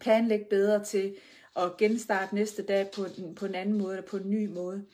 planlægge 0.00 0.46
bedre, 0.50 0.84
til 0.84 1.16
at 1.56 1.76
genstarte 1.78 2.34
næste 2.34 2.62
dag 2.62 2.90
på 2.90 3.06
en, 3.18 3.34
på 3.34 3.46
en 3.46 3.54
anden 3.54 3.78
måde, 3.78 3.96
eller 3.96 4.08
på 4.08 4.16
en 4.16 4.30
ny 4.30 4.46
måde. 4.46 4.84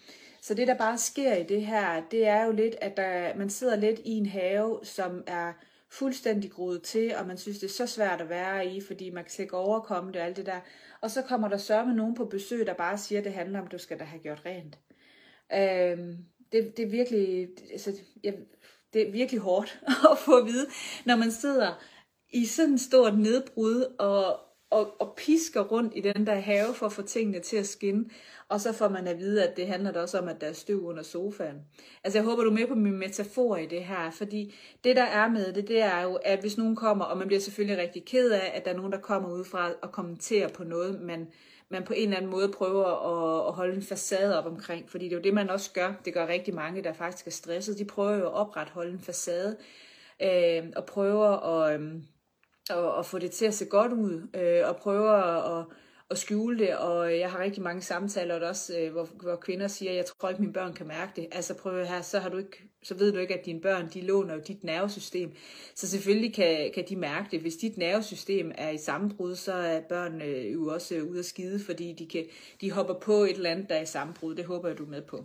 Så 0.43 0.55
det, 0.55 0.69
der 0.69 0.75
bare 0.75 0.99
sker 0.99 1.35
i 1.35 1.43
det 1.43 1.67
her, 1.67 2.03
det 2.11 2.27
er 2.27 2.45
jo 2.45 2.53
lidt, 2.53 2.75
at 2.81 2.97
der, 2.97 3.37
man 3.37 3.51
sidder 3.51 3.77
lidt 3.77 4.01
i 4.05 4.11
en 4.11 4.27
have, 4.27 4.81
som 4.83 5.25
er 5.27 5.53
fuldstændig 5.91 6.51
groet 6.51 6.83
til, 6.83 7.15
og 7.17 7.27
man 7.27 7.39
synes, 7.39 7.59
det 7.59 7.67
er 7.67 7.73
så 7.73 7.87
svært 7.87 8.21
at 8.21 8.29
være 8.29 8.67
i, 8.67 8.81
fordi 8.81 9.11
man 9.11 9.25
kan 9.25 9.43
ikke 9.43 9.57
overkomme 9.57 10.13
det 10.13 10.21
og 10.21 10.27
alt 10.27 10.37
det 10.37 10.47
der. 10.47 10.61
Og 11.01 11.11
så 11.11 11.23
kommer 11.23 11.49
der 11.49 11.57
sørme 11.57 11.87
med 11.87 11.97
nogen 11.97 12.15
på 12.15 12.25
besøg, 12.25 12.67
der 12.67 12.75
bare 12.75 12.99
siger, 12.99 13.19
at 13.19 13.25
det 13.25 13.33
handler 13.33 13.59
om, 13.59 13.67
at 13.67 13.73
du 13.73 13.79
skal 13.79 13.99
da 13.99 14.05
have 14.05 14.23
gjort 14.23 14.43
rent. 14.47 14.79
Øhm, 15.55 16.17
det, 16.53 16.77
det 16.77 16.85
er 16.85 16.91
virkelig, 16.91 17.49
altså, 17.73 17.93
jeg, 18.25 18.35
det 18.93 19.09
er 19.09 19.12
virkelig 19.12 19.41
hårdt 19.41 19.81
at 20.12 20.19
få 20.19 20.37
at 20.37 20.47
vide, 20.47 20.67
når 21.06 21.17
man 21.17 21.31
sidder 21.31 21.85
i 22.31 22.47
sådan 22.47 22.75
et 22.75 22.81
stort 22.81 23.19
nedbrud 23.19 23.95
og, 23.99 24.41
og, 24.71 25.00
og 25.00 25.15
pisker 25.17 25.61
rundt 25.61 25.93
i 25.97 26.00
den 26.00 26.27
der 26.27 26.35
have 26.35 26.75
for 26.75 26.87
at 26.87 26.93
få 26.93 27.03
tingene 27.03 27.41
til 27.41 27.56
at 27.56 27.67
skinne, 27.67 28.05
og 28.49 28.61
så 28.61 28.73
får 28.73 28.89
man 28.89 29.06
at 29.06 29.19
vide, 29.19 29.49
at 29.49 29.56
det 29.56 29.67
handler 29.67 29.93
da 29.93 30.00
også 30.00 30.19
om, 30.19 30.29
at 30.29 30.41
der 30.41 30.47
er 30.47 30.53
støv 30.53 30.87
under 30.87 31.03
sofaen. 31.03 31.56
Altså 32.05 32.19
jeg 32.19 32.25
håber, 32.25 32.43
du 32.43 32.50
er 32.50 32.55
med 32.55 32.67
på 32.67 32.75
min 32.75 32.99
metafor 32.99 33.56
i 33.56 33.67
det 33.67 33.85
her, 33.85 34.11
fordi 34.11 34.55
det 34.85 34.97
der 34.97 35.03
er 35.03 35.29
med 35.29 35.53
det, 35.53 35.69
det 35.69 35.81
er 35.81 36.03
jo, 36.03 36.15
at 36.15 36.41
hvis 36.41 36.59
nogen 36.59 36.77
kommer, 36.77 37.05
og 37.05 37.19
man 37.19 37.27
bliver 37.27 37.41
selvfølgelig 37.41 37.83
rigtig 37.83 38.05
ked 38.05 38.31
af, 38.31 38.53
at 38.55 38.65
der 38.65 38.71
er 38.71 38.77
nogen, 38.77 38.93
der 38.93 39.00
kommer 39.00 39.31
udefra 39.31 39.73
og 39.83 39.93
kommenterer 39.93 40.49
på 40.49 40.65
noget, 40.65 41.00
man, 41.00 41.29
man 41.70 41.85
på 41.85 41.93
en 41.93 42.03
eller 42.03 42.17
anden 42.17 42.31
måde 42.31 42.53
prøver 42.53 42.87
at, 42.87 43.49
at 43.49 43.55
holde 43.55 43.75
en 43.75 43.82
facade 43.82 44.38
op 44.38 44.47
omkring, 44.47 44.91
fordi 44.91 45.05
det 45.05 45.12
er 45.12 45.17
jo 45.17 45.23
det, 45.23 45.35
man 45.35 45.50
også 45.50 45.73
gør. 45.73 45.94
Det 46.05 46.15
gør 46.15 46.26
rigtig 46.26 46.55
mange, 46.55 46.85
der 46.85 46.93
faktisk 46.93 47.26
er 47.26 47.31
stresset. 47.31 47.79
De 47.79 47.85
prøver 47.85 48.15
jo 48.15 48.26
at 48.26 48.32
opretholde 48.32 48.93
en 48.93 49.00
facade, 49.00 49.56
øh, 50.23 50.73
og 50.76 50.85
prøver 50.87 51.29
at, 51.29 51.81
øh, 51.81 51.93
at, 52.70 52.99
at 52.99 53.06
få 53.06 53.19
det 53.19 53.31
til 53.31 53.47
at 53.47 53.55
se 53.55 53.67
godt 53.67 53.93
ud, 53.93 54.29
øh, 54.35 54.69
og 54.69 54.76
prøver 54.76 55.12
at 55.12 55.67
at 56.11 56.19
skjule 56.19 56.59
det, 56.59 56.77
og 56.77 57.13
øh, 57.13 57.19
jeg 57.19 57.31
har 57.31 57.39
rigtig 57.39 57.63
mange 57.63 57.83
samtaler 57.83 58.49
også, 58.49 58.79
øh, 58.79 58.93
hvor, 58.93 59.05
hvor 59.05 59.37
kvinder 59.37 59.69
siger, 59.69 59.93
jeg 59.93 60.07
tror 60.07 60.29
ikke, 60.29 60.41
mine 60.41 60.53
børn 60.53 60.73
kan 60.73 60.87
mærke 60.87 61.13
det. 61.17 61.29
Altså 61.33 61.55
prøv 61.55 61.85
her, 61.85 62.03
så, 62.03 62.19
har 62.19 62.29
du 62.29 62.37
ikke, 62.37 62.63
så 62.83 62.95
ved 62.95 63.13
du 63.13 63.19
ikke, 63.19 63.39
at 63.39 63.47
dine 63.47 63.61
børn, 63.61 63.89
de 63.95 64.01
låner 64.01 64.35
jo 64.35 64.41
dit 64.41 64.65
nervesystem. 64.65 65.33
Så 65.75 65.89
selvfølgelig 65.89 66.35
kan, 66.35 66.73
kan 66.75 66.85
de 66.89 66.97
mærke 66.97 67.29
det. 67.31 67.41
Hvis 67.41 67.57
dit 67.57 67.77
nervesystem 67.77 68.53
er 68.55 68.71
i 68.71 68.79
sammenbrud, 68.79 69.37
så 69.37 69.53
er 69.53 69.81
børn 69.81 70.23
øh, 70.23 70.53
jo 70.53 70.67
også 70.75 70.95
øh, 70.95 71.11
ude 71.11 71.19
at 71.19 71.25
skide, 71.25 71.61
fordi 71.65 71.93
de, 71.93 72.07
kan, 72.07 72.27
de 72.61 72.71
hopper 72.71 72.95
på 72.95 73.12
et 73.12 73.31
eller 73.37 73.50
andet, 73.50 73.69
der 73.69 73.75
er 73.75 73.83
i 73.83 73.87
sammenbrud. 73.87 74.35
Det 74.35 74.45
håber 74.45 74.69
jeg, 74.69 74.79
du 74.79 74.85
er 74.85 74.91
med 74.91 75.03
på. 75.03 75.25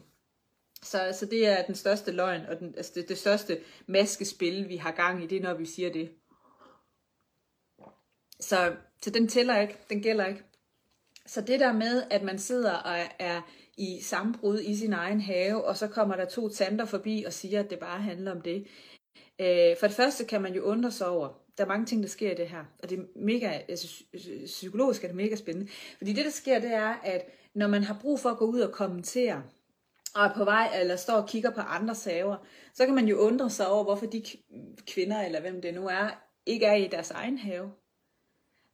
Så, 0.81 1.15
så 1.19 1.25
det 1.25 1.47
er 1.47 1.65
den 1.65 1.75
største 1.75 2.11
løgn, 2.11 2.41
og 2.45 2.59
den, 2.59 2.73
altså 2.77 2.91
det, 2.95 3.09
det 3.09 3.17
største 3.17 3.59
maskespil, 3.87 4.69
vi 4.69 4.77
har 4.77 4.91
gang 4.91 5.23
i, 5.23 5.27
det 5.27 5.37
er, 5.37 5.41
når 5.41 5.53
vi 5.53 5.65
siger 5.65 5.91
det. 5.91 6.09
Så, 8.39 8.75
så 9.01 9.09
den 9.09 9.27
tæller 9.27 9.59
ikke, 9.59 9.77
den 9.89 10.01
gælder 10.01 10.25
ikke. 10.25 10.43
Så 11.25 11.41
det 11.41 11.59
der 11.59 11.73
med, 11.73 12.03
at 12.09 12.23
man 12.23 12.39
sidder 12.39 12.73
og 12.73 12.97
er 13.19 13.41
i 13.77 13.99
sambrud 14.01 14.59
i 14.59 14.75
sin 14.75 14.93
egen 14.93 15.21
have, 15.21 15.65
og 15.65 15.77
så 15.77 15.87
kommer 15.87 16.15
der 16.15 16.25
to 16.25 16.49
tanter 16.49 16.85
forbi 16.85 17.23
og 17.27 17.33
siger, 17.33 17.59
at 17.59 17.69
det 17.69 17.79
bare 17.79 18.01
handler 18.01 18.31
om 18.31 18.41
det. 18.41 18.67
Øh, 19.41 19.77
for 19.79 19.87
det 19.87 19.95
første 19.95 20.25
kan 20.25 20.41
man 20.41 20.53
jo 20.53 20.63
undre 20.63 20.91
sig 20.91 21.07
over, 21.07 21.43
der 21.57 21.63
er 21.63 21.67
mange 21.67 21.85
ting, 21.85 22.03
der 22.03 22.09
sker 22.09 22.31
i 22.31 22.35
det 22.35 22.47
her, 22.47 22.63
og 22.83 22.89
det 22.89 22.99
er 22.99 23.03
mega, 23.15 23.59
altså, 23.69 24.03
psykologisk 24.45 25.03
er 25.03 25.07
det 25.07 25.17
mega 25.17 25.35
spændende. 25.35 25.71
Fordi 25.97 26.13
det, 26.13 26.25
der 26.25 26.31
sker, 26.31 26.59
det 26.59 26.73
er, 26.73 26.93
at 27.03 27.25
når 27.55 27.67
man 27.67 27.83
har 27.83 27.97
brug 28.01 28.19
for 28.19 28.29
at 28.29 28.37
gå 28.37 28.45
ud 28.45 28.59
og 28.59 28.71
kommentere, 28.71 29.43
og 30.15 30.25
er 30.25 30.33
på 30.33 30.43
vej, 30.43 30.69
eller 30.79 30.95
står 30.95 31.13
og 31.13 31.29
kigger 31.29 31.49
på 31.49 31.61
andre 31.61 31.95
saver, 31.95 32.37
så 32.73 32.85
kan 32.85 32.95
man 32.95 33.07
jo 33.07 33.17
undre 33.17 33.49
sig 33.49 33.67
over, 33.67 33.83
hvorfor 33.83 34.05
de 34.05 34.23
kvinder, 34.87 35.21
eller 35.21 35.41
hvem 35.41 35.61
det 35.61 35.73
nu 35.73 35.87
er, 35.87 36.23
ikke 36.45 36.65
er 36.65 36.75
i 36.75 36.87
deres 36.87 37.11
egen 37.11 37.37
have. 37.37 37.71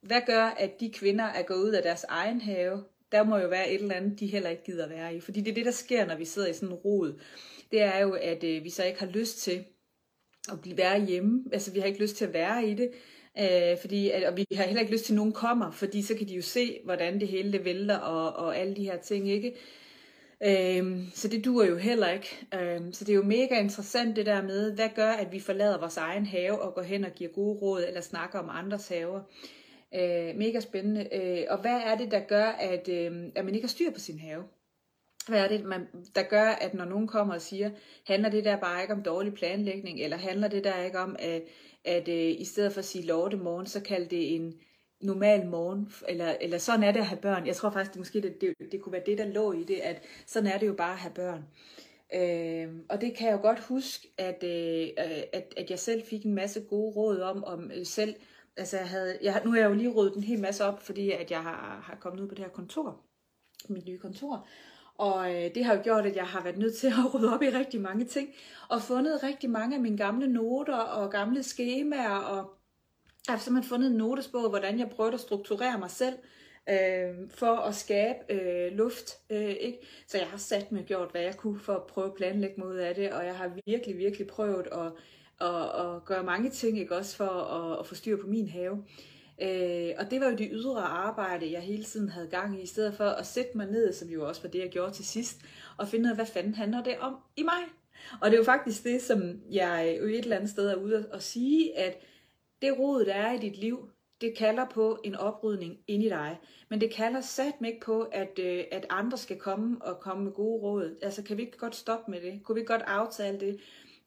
Hvad 0.02 0.20
gør, 0.26 0.44
at 0.44 0.80
de 0.80 0.92
kvinder 0.92 1.24
er 1.24 1.42
gået 1.42 1.58
ud 1.58 1.70
af 1.70 1.82
deres 1.82 2.04
egen 2.08 2.40
have? 2.40 2.84
Der 3.12 3.24
må 3.24 3.38
jo 3.38 3.48
være 3.48 3.70
et 3.70 3.80
eller 3.80 3.94
andet, 3.94 4.20
de 4.20 4.26
heller 4.26 4.50
ikke 4.50 4.64
gider 4.64 4.88
være 4.88 5.14
i. 5.14 5.20
Fordi 5.20 5.40
det 5.40 5.50
er 5.50 5.54
det, 5.54 5.64
der 5.64 5.70
sker, 5.70 6.06
når 6.06 6.16
vi 6.16 6.24
sidder 6.24 6.48
i 6.48 6.52
sådan 6.52 6.68
en 6.68 6.74
rod. 6.74 7.20
Det 7.70 7.82
er 7.82 7.98
jo, 7.98 8.12
at 8.12 8.44
øh, 8.44 8.64
vi 8.64 8.70
så 8.70 8.84
ikke 8.84 9.00
har 9.00 9.06
lyst 9.06 9.38
til 9.38 9.64
at 10.52 10.60
blive 10.60 10.76
være 10.76 11.04
hjemme. 11.04 11.44
Altså, 11.52 11.72
vi 11.72 11.80
har 11.80 11.86
ikke 11.86 12.00
lyst 12.00 12.16
til 12.16 12.24
at 12.24 12.32
være 12.32 12.66
i 12.66 12.74
det. 12.74 12.90
Øh, 13.38 13.78
fordi, 13.80 14.10
at, 14.10 14.24
og 14.24 14.36
vi 14.36 14.46
har 14.54 14.64
heller 14.64 14.80
ikke 14.80 14.92
lyst 14.92 15.04
til, 15.04 15.12
at 15.12 15.16
nogen 15.16 15.32
kommer, 15.32 15.70
fordi 15.70 16.02
så 16.02 16.14
kan 16.14 16.28
de 16.28 16.34
jo 16.34 16.42
se, 16.42 16.80
hvordan 16.84 17.20
det 17.20 17.28
hele 17.28 17.52
det 17.52 17.64
vælter, 17.64 17.96
og, 17.96 18.46
og 18.46 18.58
alle 18.58 18.76
de 18.76 18.84
her 18.84 18.96
ting, 18.96 19.30
ikke? 19.30 19.56
Øhm, 20.44 21.06
så 21.14 21.28
det 21.28 21.44
duer 21.44 21.66
jo 21.66 21.76
heller 21.76 22.10
ikke. 22.10 22.46
Øhm, 22.54 22.92
så 22.92 23.04
det 23.04 23.12
er 23.12 23.16
jo 23.16 23.22
mega 23.22 23.60
interessant 23.60 24.16
det 24.16 24.26
der 24.26 24.42
med, 24.42 24.72
hvad 24.72 24.88
gør, 24.94 25.10
at 25.10 25.32
vi 25.32 25.40
forlader 25.40 25.78
vores 25.78 25.96
egen 25.96 26.26
have 26.26 26.62
og 26.62 26.74
går 26.74 26.82
hen 26.82 27.04
og 27.04 27.10
giver 27.10 27.30
gode 27.30 27.58
råd 27.58 27.84
eller 27.88 28.00
snakker 28.00 28.38
om 28.38 28.48
andres 28.50 28.88
haver. 28.88 29.20
Øh, 29.94 30.36
mega 30.36 30.60
spændende. 30.60 31.08
Øh, 31.12 31.46
og 31.50 31.60
hvad 31.60 31.80
er 31.84 31.96
det, 31.96 32.10
der 32.10 32.20
gør, 32.20 32.44
at, 32.44 32.88
øh, 32.88 33.30
at 33.34 33.44
man 33.44 33.54
ikke 33.54 33.66
har 33.66 33.70
styr 33.70 33.90
på 33.90 34.00
sin 34.00 34.18
have? 34.18 34.44
Hvad 35.28 35.40
er 35.44 35.48
det, 35.48 35.64
man, 35.64 35.86
der 36.14 36.22
gør, 36.22 36.48
at 36.48 36.74
når 36.74 36.84
nogen 36.84 37.06
kommer 37.06 37.34
og 37.34 37.40
siger, 37.40 37.70
handler 38.06 38.28
det 38.28 38.44
der 38.44 38.56
bare 38.56 38.82
ikke 38.82 38.94
om 38.94 39.02
dårlig 39.02 39.34
planlægning, 39.34 40.00
eller 40.00 40.16
handler 40.16 40.48
det 40.48 40.64
der 40.64 40.84
ikke 40.84 40.98
om, 40.98 41.16
at, 41.18 41.42
at 41.84 42.08
øh, 42.08 42.40
i 42.40 42.44
stedet 42.44 42.72
for 42.72 42.78
at 42.78 42.84
sige 42.84 43.06
lorte 43.06 43.36
morgen, 43.36 43.66
så 43.66 43.80
kald 43.80 44.08
det 44.08 44.34
en 44.34 44.54
normal 45.00 45.46
morgen, 45.46 45.92
eller, 46.08 46.34
eller 46.40 46.58
sådan 46.58 46.82
er 46.82 46.92
det 46.92 47.00
at 47.00 47.06
have 47.06 47.20
børn. 47.20 47.46
Jeg 47.46 47.56
tror 47.56 47.70
faktisk, 47.70 47.92
det 47.92 47.98
måske 47.98 48.20
det, 48.20 48.40
det, 48.40 48.72
det 48.72 48.80
kunne 48.80 48.92
være 48.92 49.02
det, 49.06 49.18
der 49.18 49.26
lå 49.26 49.52
i 49.52 49.64
det, 49.64 49.76
at 49.76 50.02
sådan 50.26 50.52
er 50.52 50.58
det 50.58 50.66
jo 50.66 50.74
bare 50.74 50.92
at 50.92 50.98
have 50.98 51.14
børn. 51.14 51.44
Øh, 52.14 52.68
og 52.88 53.00
det 53.00 53.14
kan 53.14 53.26
jeg 53.26 53.32
jo 53.36 53.42
godt 53.42 53.60
huske, 53.60 54.08
at, 54.18 54.44
øh, 54.44 54.88
at, 55.32 55.54
at 55.56 55.70
jeg 55.70 55.78
selv 55.78 56.02
fik 56.02 56.24
en 56.24 56.34
masse 56.34 56.60
gode 56.60 56.92
råd 56.96 57.20
om, 57.20 57.44
om 57.44 57.70
øh, 57.74 57.86
selv, 57.86 58.14
altså 58.60 58.76
jeg 58.76 58.88
havde, 58.88 59.18
jeg, 59.22 59.42
nu 59.44 59.50
har 59.50 59.58
jeg 59.58 59.68
jo 59.68 59.74
lige 59.74 59.92
ryddet 59.92 60.16
en 60.16 60.22
hel 60.22 60.40
masse 60.40 60.64
op, 60.64 60.82
fordi 60.82 61.10
at 61.10 61.30
jeg 61.30 61.42
har, 61.42 61.80
har 61.84 61.96
kommet 62.00 62.20
ud 62.22 62.28
på 62.28 62.34
det 62.34 62.44
her 62.44 62.50
kontor, 62.50 63.00
mit 63.68 63.86
nye 63.86 63.98
kontor, 63.98 64.46
og 64.94 65.34
øh, 65.34 65.54
det 65.54 65.64
har 65.64 65.74
jo 65.74 65.80
gjort, 65.82 66.06
at 66.06 66.16
jeg 66.16 66.26
har 66.26 66.42
været 66.42 66.58
nødt 66.58 66.76
til 66.76 66.86
at 66.98 67.14
rydde 67.14 67.34
op 67.34 67.42
i 67.42 67.48
rigtig 67.48 67.80
mange 67.80 68.04
ting, 68.04 68.28
og 68.68 68.82
fundet 68.82 69.22
rigtig 69.22 69.50
mange 69.50 69.76
af 69.76 69.82
mine 69.82 69.96
gamle 69.96 70.26
noter 70.26 70.76
og 70.76 71.10
gamle 71.10 71.42
skemaer, 71.42 72.16
og 72.16 72.54
jeg 73.26 73.34
har 73.34 73.38
simpelthen 73.38 73.68
fundet 73.68 73.90
en 73.90 73.96
notesbog, 73.96 74.48
hvordan 74.48 74.78
jeg 74.78 74.90
prøver 74.90 75.10
at 75.10 75.20
strukturere 75.20 75.78
mig 75.78 75.90
selv, 75.90 76.14
øh, 76.68 77.30
for 77.30 77.56
at 77.56 77.74
skabe 77.74 78.18
øh, 78.28 78.72
luft. 78.72 79.18
Øh, 79.30 79.56
ikke? 79.60 79.78
Så 80.06 80.18
jeg 80.18 80.26
har 80.26 80.38
sat 80.38 80.72
mig 80.72 80.84
gjort, 80.84 81.10
hvad 81.10 81.22
jeg 81.22 81.36
kunne 81.36 81.60
for 81.60 81.74
at 81.74 81.86
prøve 81.86 82.06
at 82.06 82.14
planlægge 82.14 82.54
mig 82.58 82.68
ud 82.68 82.76
af 82.76 82.94
det, 82.94 83.12
og 83.12 83.26
jeg 83.26 83.36
har 83.36 83.52
virkelig, 83.66 83.98
virkelig 83.98 84.26
prøvet 84.26 84.66
at, 84.72 84.92
og, 85.40 85.70
og 85.72 86.04
gøre 86.04 86.24
mange 86.24 86.50
ting, 86.50 86.78
ikke 86.78 86.96
også 86.96 87.16
for 87.16 87.24
at, 87.24 87.80
at 87.80 87.86
få 87.86 87.94
styr 87.94 88.16
på 88.16 88.26
min 88.26 88.48
have. 88.48 88.84
Øh, 89.42 89.90
og 89.98 90.10
det 90.10 90.20
var 90.20 90.30
jo 90.30 90.36
det 90.36 90.48
ydre 90.52 90.82
arbejde, 90.82 91.52
jeg 91.52 91.60
hele 91.60 91.84
tiden 91.84 92.08
havde 92.08 92.28
gang 92.28 92.58
i, 92.58 92.62
i 92.62 92.66
stedet 92.66 92.94
for 92.94 93.04
at 93.04 93.26
sætte 93.26 93.56
mig 93.56 93.66
ned, 93.66 93.92
som 93.92 94.08
jo 94.08 94.28
også 94.28 94.42
var 94.42 94.48
det, 94.48 94.58
jeg 94.58 94.68
gjorde 94.68 94.92
til 94.92 95.06
sidst, 95.06 95.40
og 95.76 95.88
finde 95.88 96.04
ud 96.06 96.10
af, 96.10 96.16
hvad 96.16 96.26
fanden 96.26 96.54
handler 96.54 96.82
det 96.82 96.98
om 96.98 97.16
i 97.36 97.42
mig. 97.42 97.62
Og 98.20 98.30
det 98.30 98.36
er 98.36 98.40
jo 98.40 98.44
faktisk 98.44 98.84
det, 98.84 99.02
som 99.02 99.40
jeg 99.50 99.96
jo 100.00 100.06
et 100.06 100.18
eller 100.18 100.36
andet 100.36 100.50
sted 100.50 100.68
er 100.68 100.74
ude 100.74 101.08
at 101.12 101.22
sige, 101.22 101.78
at 101.78 101.96
det 102.62 102.78
rod, 102.78 103.04
der 103.04 103.14
er 103.14 103.32
i 103.32 103.38
dit 103.38 103.56
liv, 103.58 103.88
det 104.20 104.34
kalder 104.38 104.66
på 104.74 104.98
en 105.04 105.14
oprydning 105.14 105.78
ind 105.86 106.02
i 106.02 106.08
dig. 106.08 106.38
Men 106.68 106.80
det 106.80 106.92
kalder 106.92 107.20
satme 107.20 107.68
ikke 107.68 107.80
på, 107.80 108.02
at, 108.02 108.38
øh, 108.38 108.64
at 108.72 108.86
andre 108.90 109.18
skal 109.18 109.38
komme 109.38 109.76
og 109.80 110.00
komme 110.00 110.24
med 110.24 110.32
gode 110.32 110.62
råd. 110.62 110.96
Altså, 111.02 111.22
kan 111.22 111.36
vi 111.36 111.42
ikke 111.42 111.58
godt 111.58 111.76
stoppe 111.76 112.10
med 112.10 112.20
det? 112.20 112.40
Kunne 112.44 112.60
vi 112.60 112.64
godt 112.64 112.82
aftale 112.82 113.40
det? 113.40 113.60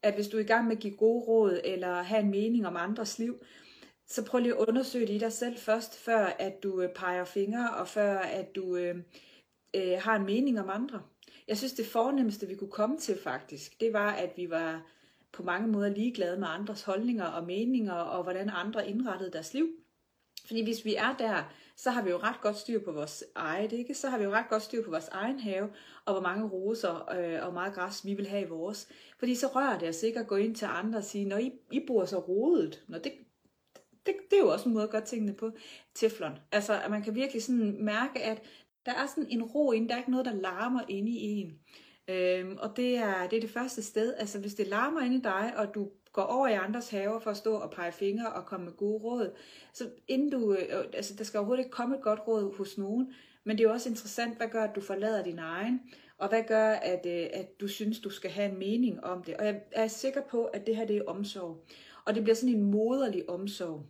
At 0.03 0.13
hvis 0.13 0.27
du 0.27 0.37
er 0.37 0.41
i 0.41 0.47
gang 0.47 0.67
med 0.67 0.75
at 0.75 0.81
give 0.81 0.97
gode 0.97 1.23
råd, 1.23 1.59
eller 1.63 2.01
have 2.01 2.21
en 2.21 2.31
mening 2.31 2.67
om 2.67 2.77
andres 2.77 3.19
liv, 3.19 3.43
så 4.07 4.25
prøv 4.25 4.41
lige 4.41 4.53
at 4.53 4.67
undersøge 4.67 5.07
det 5.07 5.13
i 5.13 5.17
dig 5.17 5.33
selv 5.33 5.57
først, 5.57 5.99
før 5.99 6.25
at 6.25 6.63
du 6.63 6.81
øh, 6.81 6.93
peger 6.93 7.25
fingre, 7.25 7.69
og 7.73 7.87
før 7.87 8.17
at 8.17 8.55
du 8.55 8.75
øh, 8.75 8.95
øh, 9.75 9.97
har 9.99 10.15
en 10.15 10.25
mening 10.25 10.59
om 10.59 10.69
andre. 10.69 11.01
Jeg 11.47 11.57
synes, 11.57 11.73
det 11.73 11.85
fornemmeste, 11.85 12.47
vi 12.47 12.55
kunne 12.55 12.71
komme 12.71 12.97
til 12.97 13.17
faktisk, 13.23 13.79
det 13.79 13.93
var, 13.93 14.11
at 14.11 14.29
vi 14.37 14.49
var 14.49 14.87
på 15.31 15.43
mange 15.43 15.67
måder 15.67 15.89
ligeglade 15.89 16.39
med 16.39 16.47
andres 16.49 16.83
holdninger 16.83 17.25
og 17.25 17.43
meninger, 17.43 17.93
og 17.93 18.23
hvordan 18.23 18.49
andre 18.53 18.89
indrettede 18.89 19.31
deres 19.31 19.53
liv. 19.53 19.69
Fordi 20.45 20.63
hvis 20.63 20.85
vi 20.85 20.95
er 20.95 21.15
der, 21.19 21.53
så 21.77 21.91
har 21.91 22.01
vi 22.03 22.09
jo 22.09 22.17
ret 22.17 22.41
godt 22.41 22.57
styr 22.57 22.79
på 22.79 22.91
vores 22.91 23.23
eget, 23.35 23.71
ikke? 23.71 23.93
Så 23.93 24.09
har 24.09 24.17
vi 24.17 24.23
jo 24.23 24.31
ret 24.31 24.49
godt 24.49 24.63
styr 24.63 24.83
på 24.83 24.89
vores 24.89 25.07
egen 25.07 25.39
have, 25.39 25.69
og 26.05 26.13
hvor 26.13 26.21
mange 26.21 26.47
roser 26.47 27.11
øh, 27.11 27.47
og 27.47 27.53
meget 27.53 27.73
græs 27.73 28.05
vi 28.05 28.13
vil 28.13 28.27
have 28.27 28.41
i 28.41 28.49
vores. 28.49 28.87
Fordi 29.19 29.35
så 29.35 29.47
rører 29.47 29.79
det 29.79 29.89
os 29.89 30.03
ikke 30.03 30.19
at 30.19 30.27
gå 30.27 30.35
ind 30.35 30.55
til 30.55 30.65
andre 30.65 30.99
og 30.99 31.03
sige, 31.03 31.25
når 31.25 31.37
I, 31.37 31.51
I 31.71 31.79
bor 31.87 32.05
så 32.05 32.19
rodet. 32.19 32.83
Når 32.87 32.97
det, 32.97 33.13
det, 34.05 34.15
det 34.31 34.37
er 34.37 34.41
jo 34.41 34.51
også 34.51 34.69
en 34.69 34.73
måde 34.73 34.83
at 34.83 34.89
gøre 34.89 35.05
tingene 35.05 35.33
på. 35.33 35.51
Teflon. 35.95 36.39
Altså, 36.51 36.81
at 36.81 36.91
man 36.91 37.03
kan 37.03 37.15
virkelig 37.15 37.43
sådan 37.43 37.77
mærke, 37.79 38.23
at 38.23 38.41
der 38.85 38.91
er 38.91 39.05
sådan 39.05 39.27
en 39.29 39.43
ro 39.43 39.71
inde, 39.71 39.87
der 39.87 39.93
er 39.93 39.97
ikke 39.97 40.11
noget, 40.11 40.25
der 40.25 40.33
larmer 40.33 40.81
inde 40.89 41.11
i 41.11 41.23
en. 41.23 41.59
Øhm, 42.07 42.57
og 42.59 42.77
det 42.77 42.97
er, 42.97 43.27
det 43.27 43.37
er 43.37 43.41
det 43.41 43.49
første 43.49 43.81
sted. 43.81 44.13
Altså, 44.13 44.39
hvis 44.39 44.53
det 44.53 44.67
larmer 44.67 45.01
inde 45.01 45.17
i 45.17 45.21
dig, 45.21 45.53
og 45.57 45.75
du 45.75 45.89
går 46.13 46.21
over 46.21 46.47
i 46.47 46.53
andres 46.53 46.89
haver 46.89 47.19
for 47.19 47.31
at 47.31 47.37
stå 47.37 47.55
og 47.55 47.71
pege 47.71 47.91
fingre 47.91 48.33
og 48.33 48.45
komme 48.45 48.65
med 48.65 48.73
gode 48.73 49.03
råd, 49.03 49.35
så 49.73 49.89
inden 50.07 50.29
du, 50.29 50.53
øh, 50.53 50.79
øh, 50.79 50.85
altså, 50.93 51.13
der 51.17 51.23
skal 51.23 51.37
overhovedet 51.37 51.63
ikke 51.63 51.71
komme 51.71 51.95
et 51.95 52.01
godt 52.01 52.19
råd 52.27 52.57
hos 52.57 52.77
nogen, 52.77 53.13
men 53.43 53.57
det 53.57 53.63
er 53.63 53.67
jo 53.67 53.73
også 53.73 53.89
interessant, 53.89 54.37
hvad 54.37 54.47
gør, 54.47 54.63
at 54.63 54.75
du 54.75 54.81
forlader 54.81 55.23
din 55.23 55.39
egen, 55.39 55.81
og 56.17 56.29
hvad 56.29 56.43
gør, 56.47 56.69
at, 56.69 57.05
øh, 57.05 57.27
at 57.33 57.59
du 57.59 57.67
synes, 57.67 57.99
du 57.99 58.09
skal 58.09 58.31
have 58.31 58.51
en 58.51 58.59
mening 58.59 59.03
om 59.03 59.23
det. 59.23 59.37
Og 59.37 59.45
jeg 59.45 59.61
er 59.71 59.87
sikker 59.87 60.21
på, 60.21 60.45
at 60.45 60.67
det 60.67 60.75
her 60.75 60.85
det 60.85 60.97
er 60.97 61.05
omsorg. 61.07 61.65
Og 62.05 62.15
det 62.15 62.23
bliver 62.23 62.35
sådan 62.35 62.55
en 62.55 62.63
moderlig 62.63 63.29
omsorg. 63.29 63.85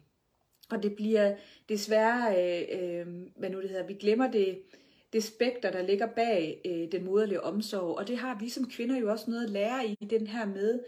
Og 0.70 0.84
det 0.84 0.96
bliver 0.96 1.36
desværre, 1.70 2.36
øh, 2.38 2.80
øh, 2.80 3.08
hvad 3.36 3.50
nu 3.50 3.62
det 3.62 3.70
hedder, 3.70 3.88
vi 3.88 3.94
glemmer 3.94 4.32
det, 4.32 4.62
det 5.14 5.24
spekter, 5.24 5.72
der 5.72 5.82
ligger 5.82 6.08
bag 6.08 6.62
øh, 6.66 6.92
den 6.92 7.06
moderlige 7.06 7.42
omsorg. 7.42 7.98
Og 7.98 8.08
det 8.08 8.18
har 8.18 8.40
vi 8.40 8.50
som 8.50 8.70
kvinder 8.70 9.00
jo 9.00 9.12
også 9.12 9.30
noget 9.30 9.44
at 9.44 9.50
lære 9.50 9.88
i 9.88 10.06
den 10.06 10.28
her 10.28 10.46
med, 10.46 10.80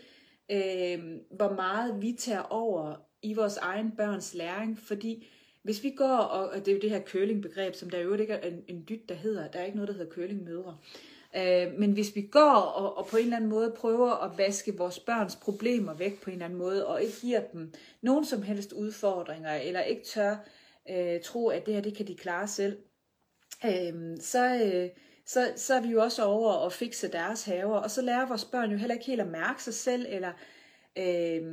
øh, 0.52 1.00
hvor 1.32 1.54
meget 1.56 2.02
vi 2.02 2.16
tager 2.20 2.42
over 2.42 2.96
i 3.22 3.34
vores 3.34 3.58
egen 3.58 3.92
børns 3.98 4.34
læring. 4.34 4.80
Fordi 4.80 5.28
hvis 5.64 5.84
vi 5.84 5.90
går, 5.90 6.18
og, 6.18 6.50
og 6.50 6.60
det 6.60 6.68
er 6.68 6.76
jo 6.76 6.82
det 6.82 6.90
her 6.90 7.02
curling-begreb, 7.02 7.74
som 7.74 7.90
der 7.90 8.00
jo 8.00 8.14
ikke 8.14 8.34
er 8.34 8.48
en, 8.48 8.64
en 8.68 8.86
dyt, 8.90 9.10
der 9.10 9.16
hedder, 9.16 9.48
der 9.48 9.60
er 9.60 9.64
ikke 9.64 9.78
noget, 9.78 9.88
der 9.88 9.94
hedder 9.94 10.12
curling-mødre. 10.12 10.78
Øh, 11.38 11.80
men 11.80 11.92
hvis 11.92 12.16
vi 12.16 12.22
går 12.22 12.56
og, 12.56 12.98
og 12.98 13.08
på 13.08 13.18
en 13.18 13.24
eller 13.24 13.38
anden 13.38 13.50
måde 13.50 13.74
prøver 13.78 14.12
at 14.12 14.38
vaske 14.38 14.78
vores 14.78 15.00
børns 15.00 15.36
problemer 15.36 15.94
væk 15.94 16.22
på 16.22 16.30
en 16.30 16.34
eller 16.34 16.46
anden 16.46 16.60
måde, 16.60 16.88
og 16.88 17.02
ikke 17.02 17.22
giver 17.22 17.42
dem 17.54 17.74
nogen 18.02 18.26
som 18.26 18.42
helst 18.42 18.74
udfordringer, 18.74 19.54
eller 19.54 19.82
ikke 19.82 20.04
tør 20.04 20.36
øh, 20.90 21.22
tro, 21.22 21.48
at 21.48 21.66
det 21.66 21.74
her 21.74 21.82
det 21.82 21.98
kan 21.98 22.08
de 22.08 22.16
klare 22.16 22.48
selv, 22.48 22.78
øh, 23.66 24.18
så, 24.20 24.56
øh, 24.66 24.90
så, 25.26 25.54
så 25.56 25.74
er 25.74 25.82
vi 25.82 25.88
jo 25.88 26.02
også 26.02 26.24
over 26.24 26.52
og 26.52 26.74
fikse 26.74 27.08
deres 27.08 27.44
haver, 27.44 27.78
og 27.78 27.92
så 27.92 28.02
lærer 28.02 28.28
vores 28.28 28.46
børn 28.46 28.72
jo 28.72 28.78
heller 28.78 28.94
ikke 28.94 29.06
helt 29.06 29.22
at 29.22 29.28
mærke 29.28 29.64
sig 29.64 29.74
selv, 29.74 30.06
eller 30.10 30.32
øh, 30.98 31.44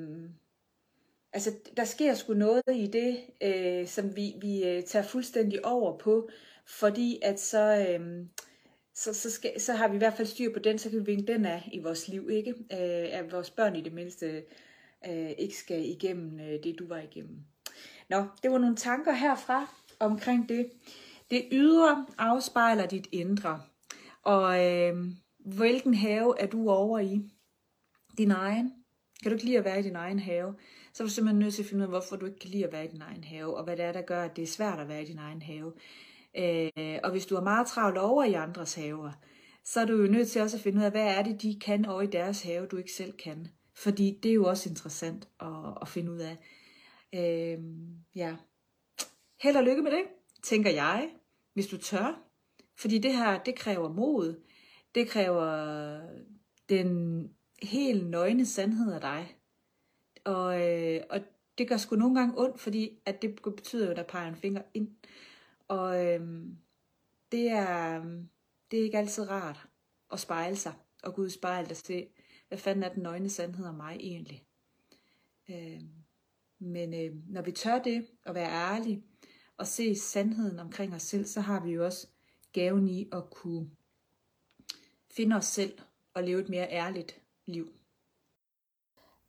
altså 1.33 1.51
der 1.77 1.85
sker 1.85 2.15
sgu 2.15 2.35
noget 2.35 2.63
i 2.75 2.87
det, 2.87 3.21
øh, 3.43 3.87
som 3.87 4.17
vi, 4.17 4.35
vi 4.41 4.65
øh, 4.65 4.83
tager 4.83 5.05
fuldstændig 5.05 5.65
over 5.65 5.99
på, 5.99 6.29
fordi 6.67 7.19
at 7.23 7.41
så, 7.41 7.87
øh, 7.89 8.27
så, 8.95 9.15
så, 9.15 9.31
skal, 9.31 9.61
så 9.61 9.73
har 9.73 9.89
vi 9.89 9.95
i 9.95 9.99
hvert 9.99 10.15
fald 10.17 10.29
styr 10.29 10.53
på 10.53 10.59
den, 10.59 10.79
så 10.79 10.91
kan 10.91 10.99
vi 10.99 11.05
vinke 11.05 11.33
den 11.33 11.45
af 11.45 11.69
i 11.73 11.79
vores 11.79 12.09
liv, 12.09 12.31
ikke? 12.31 12.51
Øh, 12.51 13.19
at 13.19 13.33
vores 13.33 13.51
børn 13.51 13.77
i 13.77 13.81
det 13.81 13.93
mindste 13.93 14.43
øh, 15.09 15.31
ikke 15.39 15.57
skal 15.57 15.89
igennem 15.89 16.41
øh, 16.41 16.63
det, 16.63 16.79
du 16.79 16.87
var 16.89 16.99
igennem. 16.99 17.39
Nå, 18.09 18.25
det 18.43 18.51
var 18.51 18.59
nogle 18.59 18.77
tanker 18.77 19.13
herfra 19.13 19.75
omkring 19.99 20.49
det. 20.49 20.71
Det 21.33 21.49
ydre 21.53 22.07
afspejler 22.19 22.87
dit 22.87 23.09
indre. 23.13 23.61
Og 24.23 24.67
øh, 24.67 24.97
hvilken 25.39 25.95
have 25.95 26.41
er 26.41 26.47
du 26.47 26.71
over 26.71 26.99
i? 26.99 27.21
Din 28.19 28.31
egen? 28.31 28.73
Kan 29.23 29.31
du 29.31 29.35
ikke 29.35 29.45
lide 29.45 29.59
at 29.59 29.65
være 29.65 29.81
i 29.81 29.83
din 29.83 29.97
egen 29.97 30.19
have? 30.19 30.55
Så 30.93 31.03
er 31.03 31.07
du 31.07 31.13
simpelthen 31.13 31.39
nødt 31.39 31.55
til 31.55 31.63
at 31.63 31.69
finde 31.69 31.81
ud 31.81 31.85
af, 31.85 31.91
hvorfor 31.91 32.17
du 32.17 32.27
ikke 32.27 32.39
kan 32.39 32.51
lide 32.51 32.65
at 32.65 32.73
være 32.73 32.85
i 32.85 32.89
din 32.89 33.03
egen 33.03 33.25
have, 33.25 33.57
og 33.57 33.65
hvad 33.65 33.77
det 33.77 33.85
er, 33.85 33.93
der 33.93 34.03
gør, 34.03 34.23
at 34.23 34.37
det 34.37 34.43
er 34.43 34.47
svært 34.47 34.79
at 34.79 34.89
være 34.89 35.03
i 35.03 35.07
din 35.07 35.19
egen 35.19 35.43
have. 35.43 35.73
Øh, 36.37 36.99
og 37.05 37.11
hvis 37.11 37.27
du 37.27 37.37
er 37.37 37.41
meget 37.41 37.67
travlt 37.67 37.99
over 37.99 38.25
i 38.25 38.33
andres 38.33 38.75
haver, 38.75 39.13
så 39.65 39.81
er 39.81 39.85
du 39.85 39.97
jo 39.97 40.11
nødt 40.11 40.31
til 40.31 40.43
også 40.43 40.57
at 40.57 40.63
finde 40.63 40.79
ud 40.79 40.85
af, 40.85 40.91
hvad 40.91 41.17
er 41.17 41.23
det, 41.23 41.43
de 41.43 41.61
kan 41.61 41.87
over 41.87 42.03
i 42.03 42.07
deres 42.07 42.43
have, 42.43 42.67
du 42.67 42.77
ikke 42.77 42.93
selv 42.93 43.13
kan. 43.13 43.49
Fordi 43.75 44.19
det 44.23 44.31
er 44.31 44.35
jo 44.35 44.49
også 44.49 44.69
interessant 44.69 45.29
at, 45.41 45.49
at 45.83 45.89
finde 45.89 46.13
ud 46.13 46.19
af. 46.19 46.37
Øh, 47.15 47.59
ja. 48.15 48.37
Held 49.41 49.57
og 49.57 49.65
lykke 49.65 49.83
med 49.83 49.91
det, 49.91 50.03
tænker 50.43 50.71
jeg 50.71 51.11
hvis 51.53 51.67
du 51.67 51.77
tør. 51.77 52.23
Fordi 52.77 52.99
det 52.99 53.17
her, 53.17 53.43
det 53.43 53.55
kræver 53.55 53.89
mod. 53.89 54.43
Det 54.95 55.09
kræver 55.09 56.01
den 56.69 57.31
helt 57.63 58.07
nøgne 58.07 58.47
sandhed 58.47 58.93
af 58.93 59.01
dig. 59.01 59.37
Og, 60.25 60.69
øh, 60.69 61.01
og 61.11 61.21
det 61.59 61.69
gør 61.69 61.77
sgu 61.77 61.97
nogle 61.97 62.15
gange 62.15 62.41
ondt, 62.41 62.61
fordi 62.61 62.99
at 63.07 63.23
det 63.23 63.35
betyder 63.43 63.85
jo, 63.85 63.91
at 63.91 63.97
der 63.97 64.03
peger 64.03 64.29
en 64.29 64.37
finger 64.37 64.63
ind. 64.75 64.89
Og 65.69 66.07
øh, 66.07 66.21
det, 67.33 67.49
er, 67.51 68.05
det 68.71 68.79
er 68.79 68.83
ikke 68.85 68.99
altid 68.99 69.31
rart 69.31 69.69
at 70.13 70.21
spejle 70.21 70.57
sig 70.57 70.73
og 71.03 71.15
gå 71.15 71.23
ud 71.23 71.27
i 71.27 71.31
spejlet 71.31 71.71
og 71.71 71.77
se, 71.77 72.09
hvad 72.49 72.59
fanden 72.59 72.83
er 72.83 72.89
den 72.89 73.03
nøgne 73.03 73.31
sandhed 73.31 73.67
af 73.67 73.75
mig 73.75 73.97
egentlig. 74.01 74.45
Øh, 75.51 75.81
men 76.59 76.95
øh, 76.95 77.17
når 77.29 77.43
vi 77.43 77.53
tør 77.53 77.79
det 77.79 78.07
og 78.25 78.35
være 78.35 78.51
ærlige, 78.51 79.03
at 79.63 79.69
se 79.69 79.95
sandheden 79.95 80.59
omkring 80.59 80.95
os 80.95 81.03
selv, 81.03 81.25
så 81.25 81.41
har 81.41 81.61
vi 81.61 81.71
jo 81.71 81.85
også 81.85 82.07
gaven 82.53 82.89
i 82.89 83.09
at 83.13 83.31
kunne 83.31 83.71
finde 85.11 85.37
os 85.37 85.45
selv 85.45 85.73
og 86.15 86.23
leve 86.23 86.41
et 86.41 86.49
mere 86.49 86.71
ærligt 86.71 87.21
liv. 87.47 87.69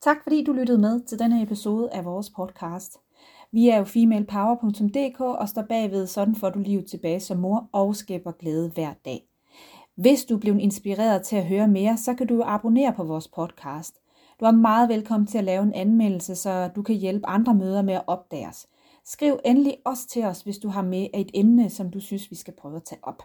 Tak 0.01 0.17
fordi 0.23 0.43
du 0.43 0.53
lyttede 0.53 0.77
med 0.77 1.01
til 1.01 1.19
denne 1.19 1.43
episode 1.43 1.91
af 1.91 2.05
vores 2.05 2.29
podcast. 2.29 2.99
Vi 3.51 3.69
er 3.69 3.77
jo 3.77 3.83
femalepower.dk 3.83 5.19
og 5.19 5.49
står 5.49 5.61
bagved, 5.61 6.07
sådan 6.07 6.35
får 6.35 6.49
du 6.49 6.59
livet 6.59 6.85
tilbage 6.85 7.19
som 7.19 7.37
mor 7.37 7.69
og 7.71 7.95
skaber 7.95 8.31
glæde 8.31 8.69
hver 8.69 8.93
dag. 9.05 9.27
Hvis 9.95 10.25
du 10.25 10.37
blev 10.37 10.57
inspireret 10.59 11.21
til 11.21 11.35
at 11.35 11.45
høre 11.45 11.67
mere, 11.67 11.97
så 11.97 12.13
kan 12.13 12.27
du 12.27 12.43
abonnere 12.45 12.93
på 12.93 13.03
vores 13.03 13.27
podcast. 13.27 13.99
Du 14.39 14.45
er 14.45 14.51
meget 14.51 14.89
velkommen 14.89 15.27
til 15.27 15.37
at 15.37 15.43
lave 15.43 15.63
en 15.63 15.73
anmeldelse, 15.73 16.35
så 16.35 16.69
du 16.75 16.81
kan 16.81 16.95
hjælpe 16.95 17.27
andre 17.27 17.53
møder 17.53 17.81
med 17.81 17.93
at 17.93 18.03
opdage 18.07 18.47
os. 18.47 18.67
Skriv 19.05 19.39
endelig 19.45 19.77
også 19.85 20.07
til 20.07 20.23
os, 20.23 20.41
hvis 20.41 20.57
du 20.57 20.69
har 20.69 20.81
med 20.81 21.07
et 21.13 21.31
emne, 21.33 21.69
som 21.69 21.89
du 21.89 21.99
synes, 21.99 22.31
vi 22.31 22.35
skal 22.35 22.53
prøve 22.57 22.75
at 22.75 22.83
tage 22.83 22.99
op. 23.03 23.23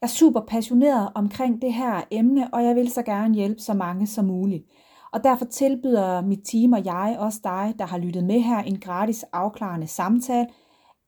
Jeg 0.00 0.06
er 0.06 0.10
super 0.10 0.40
passioneret 0.40 1.12
omkring 1.14 1.62
det 1.62 1.72
her 1.72 2.00
emne, 2.10 2.54
og 2.54 2.64
jeg 2.64 2.76
vil 2.76 2.90
så 2.90 3.02
gerne 3.02 3.34
hjælpe 3.34 3.60
så 3.60 3.74
mange 3.74 4.06
som 4.06 4.24
muligt. 4.24 4.64
Og 5.12 5.24
derfor 5.24 5.44
tilbyder 5.44 6.20
mit 6.20 6.40
team 6.44 6.72
og 6.72 6.84
jeg 6.84 7.16
også 7.18 7.40
dig, 7.44 7.74
der 7.78 7.86
har 7.86 7.98
lyttet 7.98 8.24
med 8.24 8.40
her, 8.40 8.58
en 8.58 8.80
gratis 8.80 9.22
afklarende 9.22 9.86
samtale. 9.86 10.46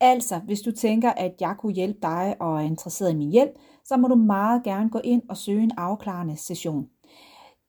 Altså, 0.01 0.39
hvis 0.39 0.61
du 0.61 0.71
tænker, 0.73 1.11
at 1.11 1.35
jeg 1.41 1.55
kunne 1.59 1.75
hjælpe 1.75 1.99
dig 2.03 2.37
og 2.41 2.57
er 2.57 2.67
interesseret 2.67 3.13
i 3.13 3.17
min 3.17 3.31
hjælp, 3.31 3.53
så 3.85 3.97
må 3.97 4.09
du 4.09 4.15
meget 4.15 4.63
gerne 4.63 4.91
gå 4.91 5.01
ind 5.05 5.23
og 5.29 5.37
søge 5.37 5.63
en 5.63 5.73
afklarende 5.77 6.37
session. 6.37 6.89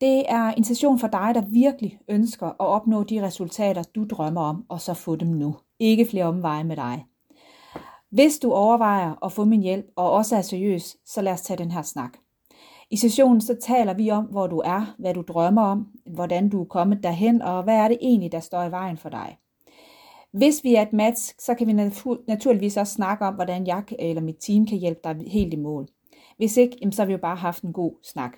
Det 0.01 0.25
er 0.31 0.47
en 0.47 0.63
session 0.63 0.99
for 0.99 1.07
dig, 1.07 1.31
der 1.35 1.41
virkelig 1.41 1.99
ønsker 2.09 2.47
at 2.47 2.55
opnå 2.59 3.03
de 3.03 3.25
resultater, 3.25 3.83
du 3.95 4.05
drømmer 4.09 4.41
om, 4.41 4.65
og 4.69 4.81
så 4.81 4.93
få 4.93 5.15
dem 5.15 5.27
nu. 5.27 5.55
Ikke 5.79 6.05
flere 6.05 6.25
omveje 6.25 6.63
med 6.63 6.75
dig. 6.75 7.05
Hvis 8.09 8.39
du 8.39 8.53
overvejer 8.53 9.25
at 9.25 9.31
få 9.31 9.45
min 9.45 9.61
hjælp 9.61 9.85
og 9.95 10.11
også 10.11 10.35
er 10.35 10.41
seriøs, 10.41 10.97
så 11.05 11.21
lad 11.21 11.33
os 11.33 11.41
tage 11.41 11.57
den 11.57 11.71
her 11.71 11.81
snak. 11.81 12.17
I 12.89 12.97
sessionen 12.97 13.41
så 13.41 13.57
taler 13.61 13.93
vi 13.93 14.11
om, 14.11 14.25
hvor 14.25 14.47
du 14.47 14.61
er, 14.65 14.95
hvad 14.97 15.13
du 15.13 15.21
drømmer 15.21 15.61
om, 15.61 15.87
hvordan 16.05 16.49
du 16.49 16.61
er 16.61 16.65
kommet 16.65 17.03
derhen, 17.03 17.41
og 17.41 17.63
hvad 17.63 17.75
er 17.75 17.87
det 17.87 17.97
egentlig, 18.01 18.31
der 18.31 18.39
står 18.39 18.63
i 18.63 18.71
vejen 18.71 18.97
for 18.97 19.09
dig. 19.09 19.37
Hvis 20.31 20.63
vi 20.63 20.75
er 20.75 20.81
et 20.81 20.93
match, 20.93 21.35
så 21.39 21.53
kan 21.53 21.67
vi 21.67 21.73
naturligvis 22.27 22.77
også 22.77 22.93
snakke 22.93 23.25
om, 23.25 23.33
hvordan 23.33 23.67
jeg 23.67 23.83
eller 23.99 24.21
mit 24.21 24.37
team 24.39 24.65
kan 24.65 24.77
hjælpe 24.77 24.99
dig 25.03 25.15
helt 25.27 25.53
i 25.53 25.57
mål. 25.57 25.87
Hvis 26.37 26.57
ikke, 26.57 26.91
så 26.91 27.01
har 27.01 27.05
vi 27.05 27.11
jo 27.11 27.17
bare 27.17 27.35
haft 27.35 27.63
en 27.63 27.73
god 27.73 27.93
snak. 28.03 28.37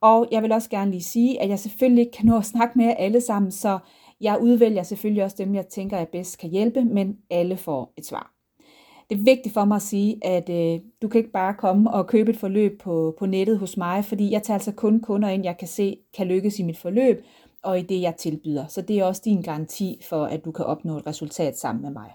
Og 0.00 0.28
jeg 0.30 0.42
vil 0.42 0.52
også 0.52 0.70
gerne 0.70 0.90
lige 0.90 1.02
sige, 1.02 1.42
at 1.42 1.48
jeg 1.48 1.58
selvfølgelig 1.58 2.04
ikke 2.04 2.16
kan 2.16 2.26
nå 2.26 2.36
at 2.36 2.44
snakke 2.44 2.78
med 2.78 2.86
jer 2.86 2.94
alle 2.94 3.20
sammen, 3.20 3.52
så 3.52 3.78
jeg 4.20 4.38
udvælger 4.40 4.82
selvfølgelig 4.82 5.24
også 5.24 5.36
dem, 5.38 5.54
jeg 5.54 5.66
tænker, 5.66 5.96
jeg 5.96 6.08
bedst 6.08 6.38
kan 6.38 6.50
hjælpe, 6.50 6.84
men 6.84 7.18
alle 7.30 7.56
får 7.56 7.92
et 7.96 8.06
svar. 8.06 8.34
Det 9.10 9.18
er 9.18 9.22
vigtigt 9.22 9.54
for 9.54 9.64
mig 9.64 9.76
at 9.76 9.82
sige, 9.82 10.26
at 10.26 10.50
øh, 10.50 10.80
du 11.02 11.08
kan 11.08 11.18
ikke 11.18 11.32
bare 11.32 11.54
komme 11.54 11.90
og 11.90 12.06
købe 12.06 12.30
et 12.30 12.36
forløb 12.36 12.80
på, 12.80 13.14
på 13.18 13.26
nettet 13.26 13.58
hos 13.58 13.76
mig, 13.76 14.04
fordi 14.04 14.30
jeg 14.30 14.42
tager 14.42 14.56
altså 14.56 14.72
kun 14.72 15.00
kunder 15.00 15.28
ind, 15.28 15.44
jeg 15.44 15.58
kan 15.58 15.68
se 15.68 15.98
kan 16.14 16.26
lykkes 16.26 16.58
i 16.58 16.62
mit 16.62 16.78
forløb, 16.78 17.24
og 17.62 17.78
i 17.78 17.82
det, 17.82 18.00
jeg 18.00 18.16
tilbyder. 18.16 18.66
Så 18.66 18.82
det 18.82 18.98
er 18.98 19.04
også 19.04 19.22
din 19.24 19.42
garanti 19.42 20.00
for, 20.08 20.24
at 20.24 20.44
du 20.44 20.52
kan 20.52 20.64
opnå 20.64 20.96
et 20.96 21.06
resultat 21.06 21.58
sammen 21.58 21.82
med 21.82 21.90
mig. 21.90 22.12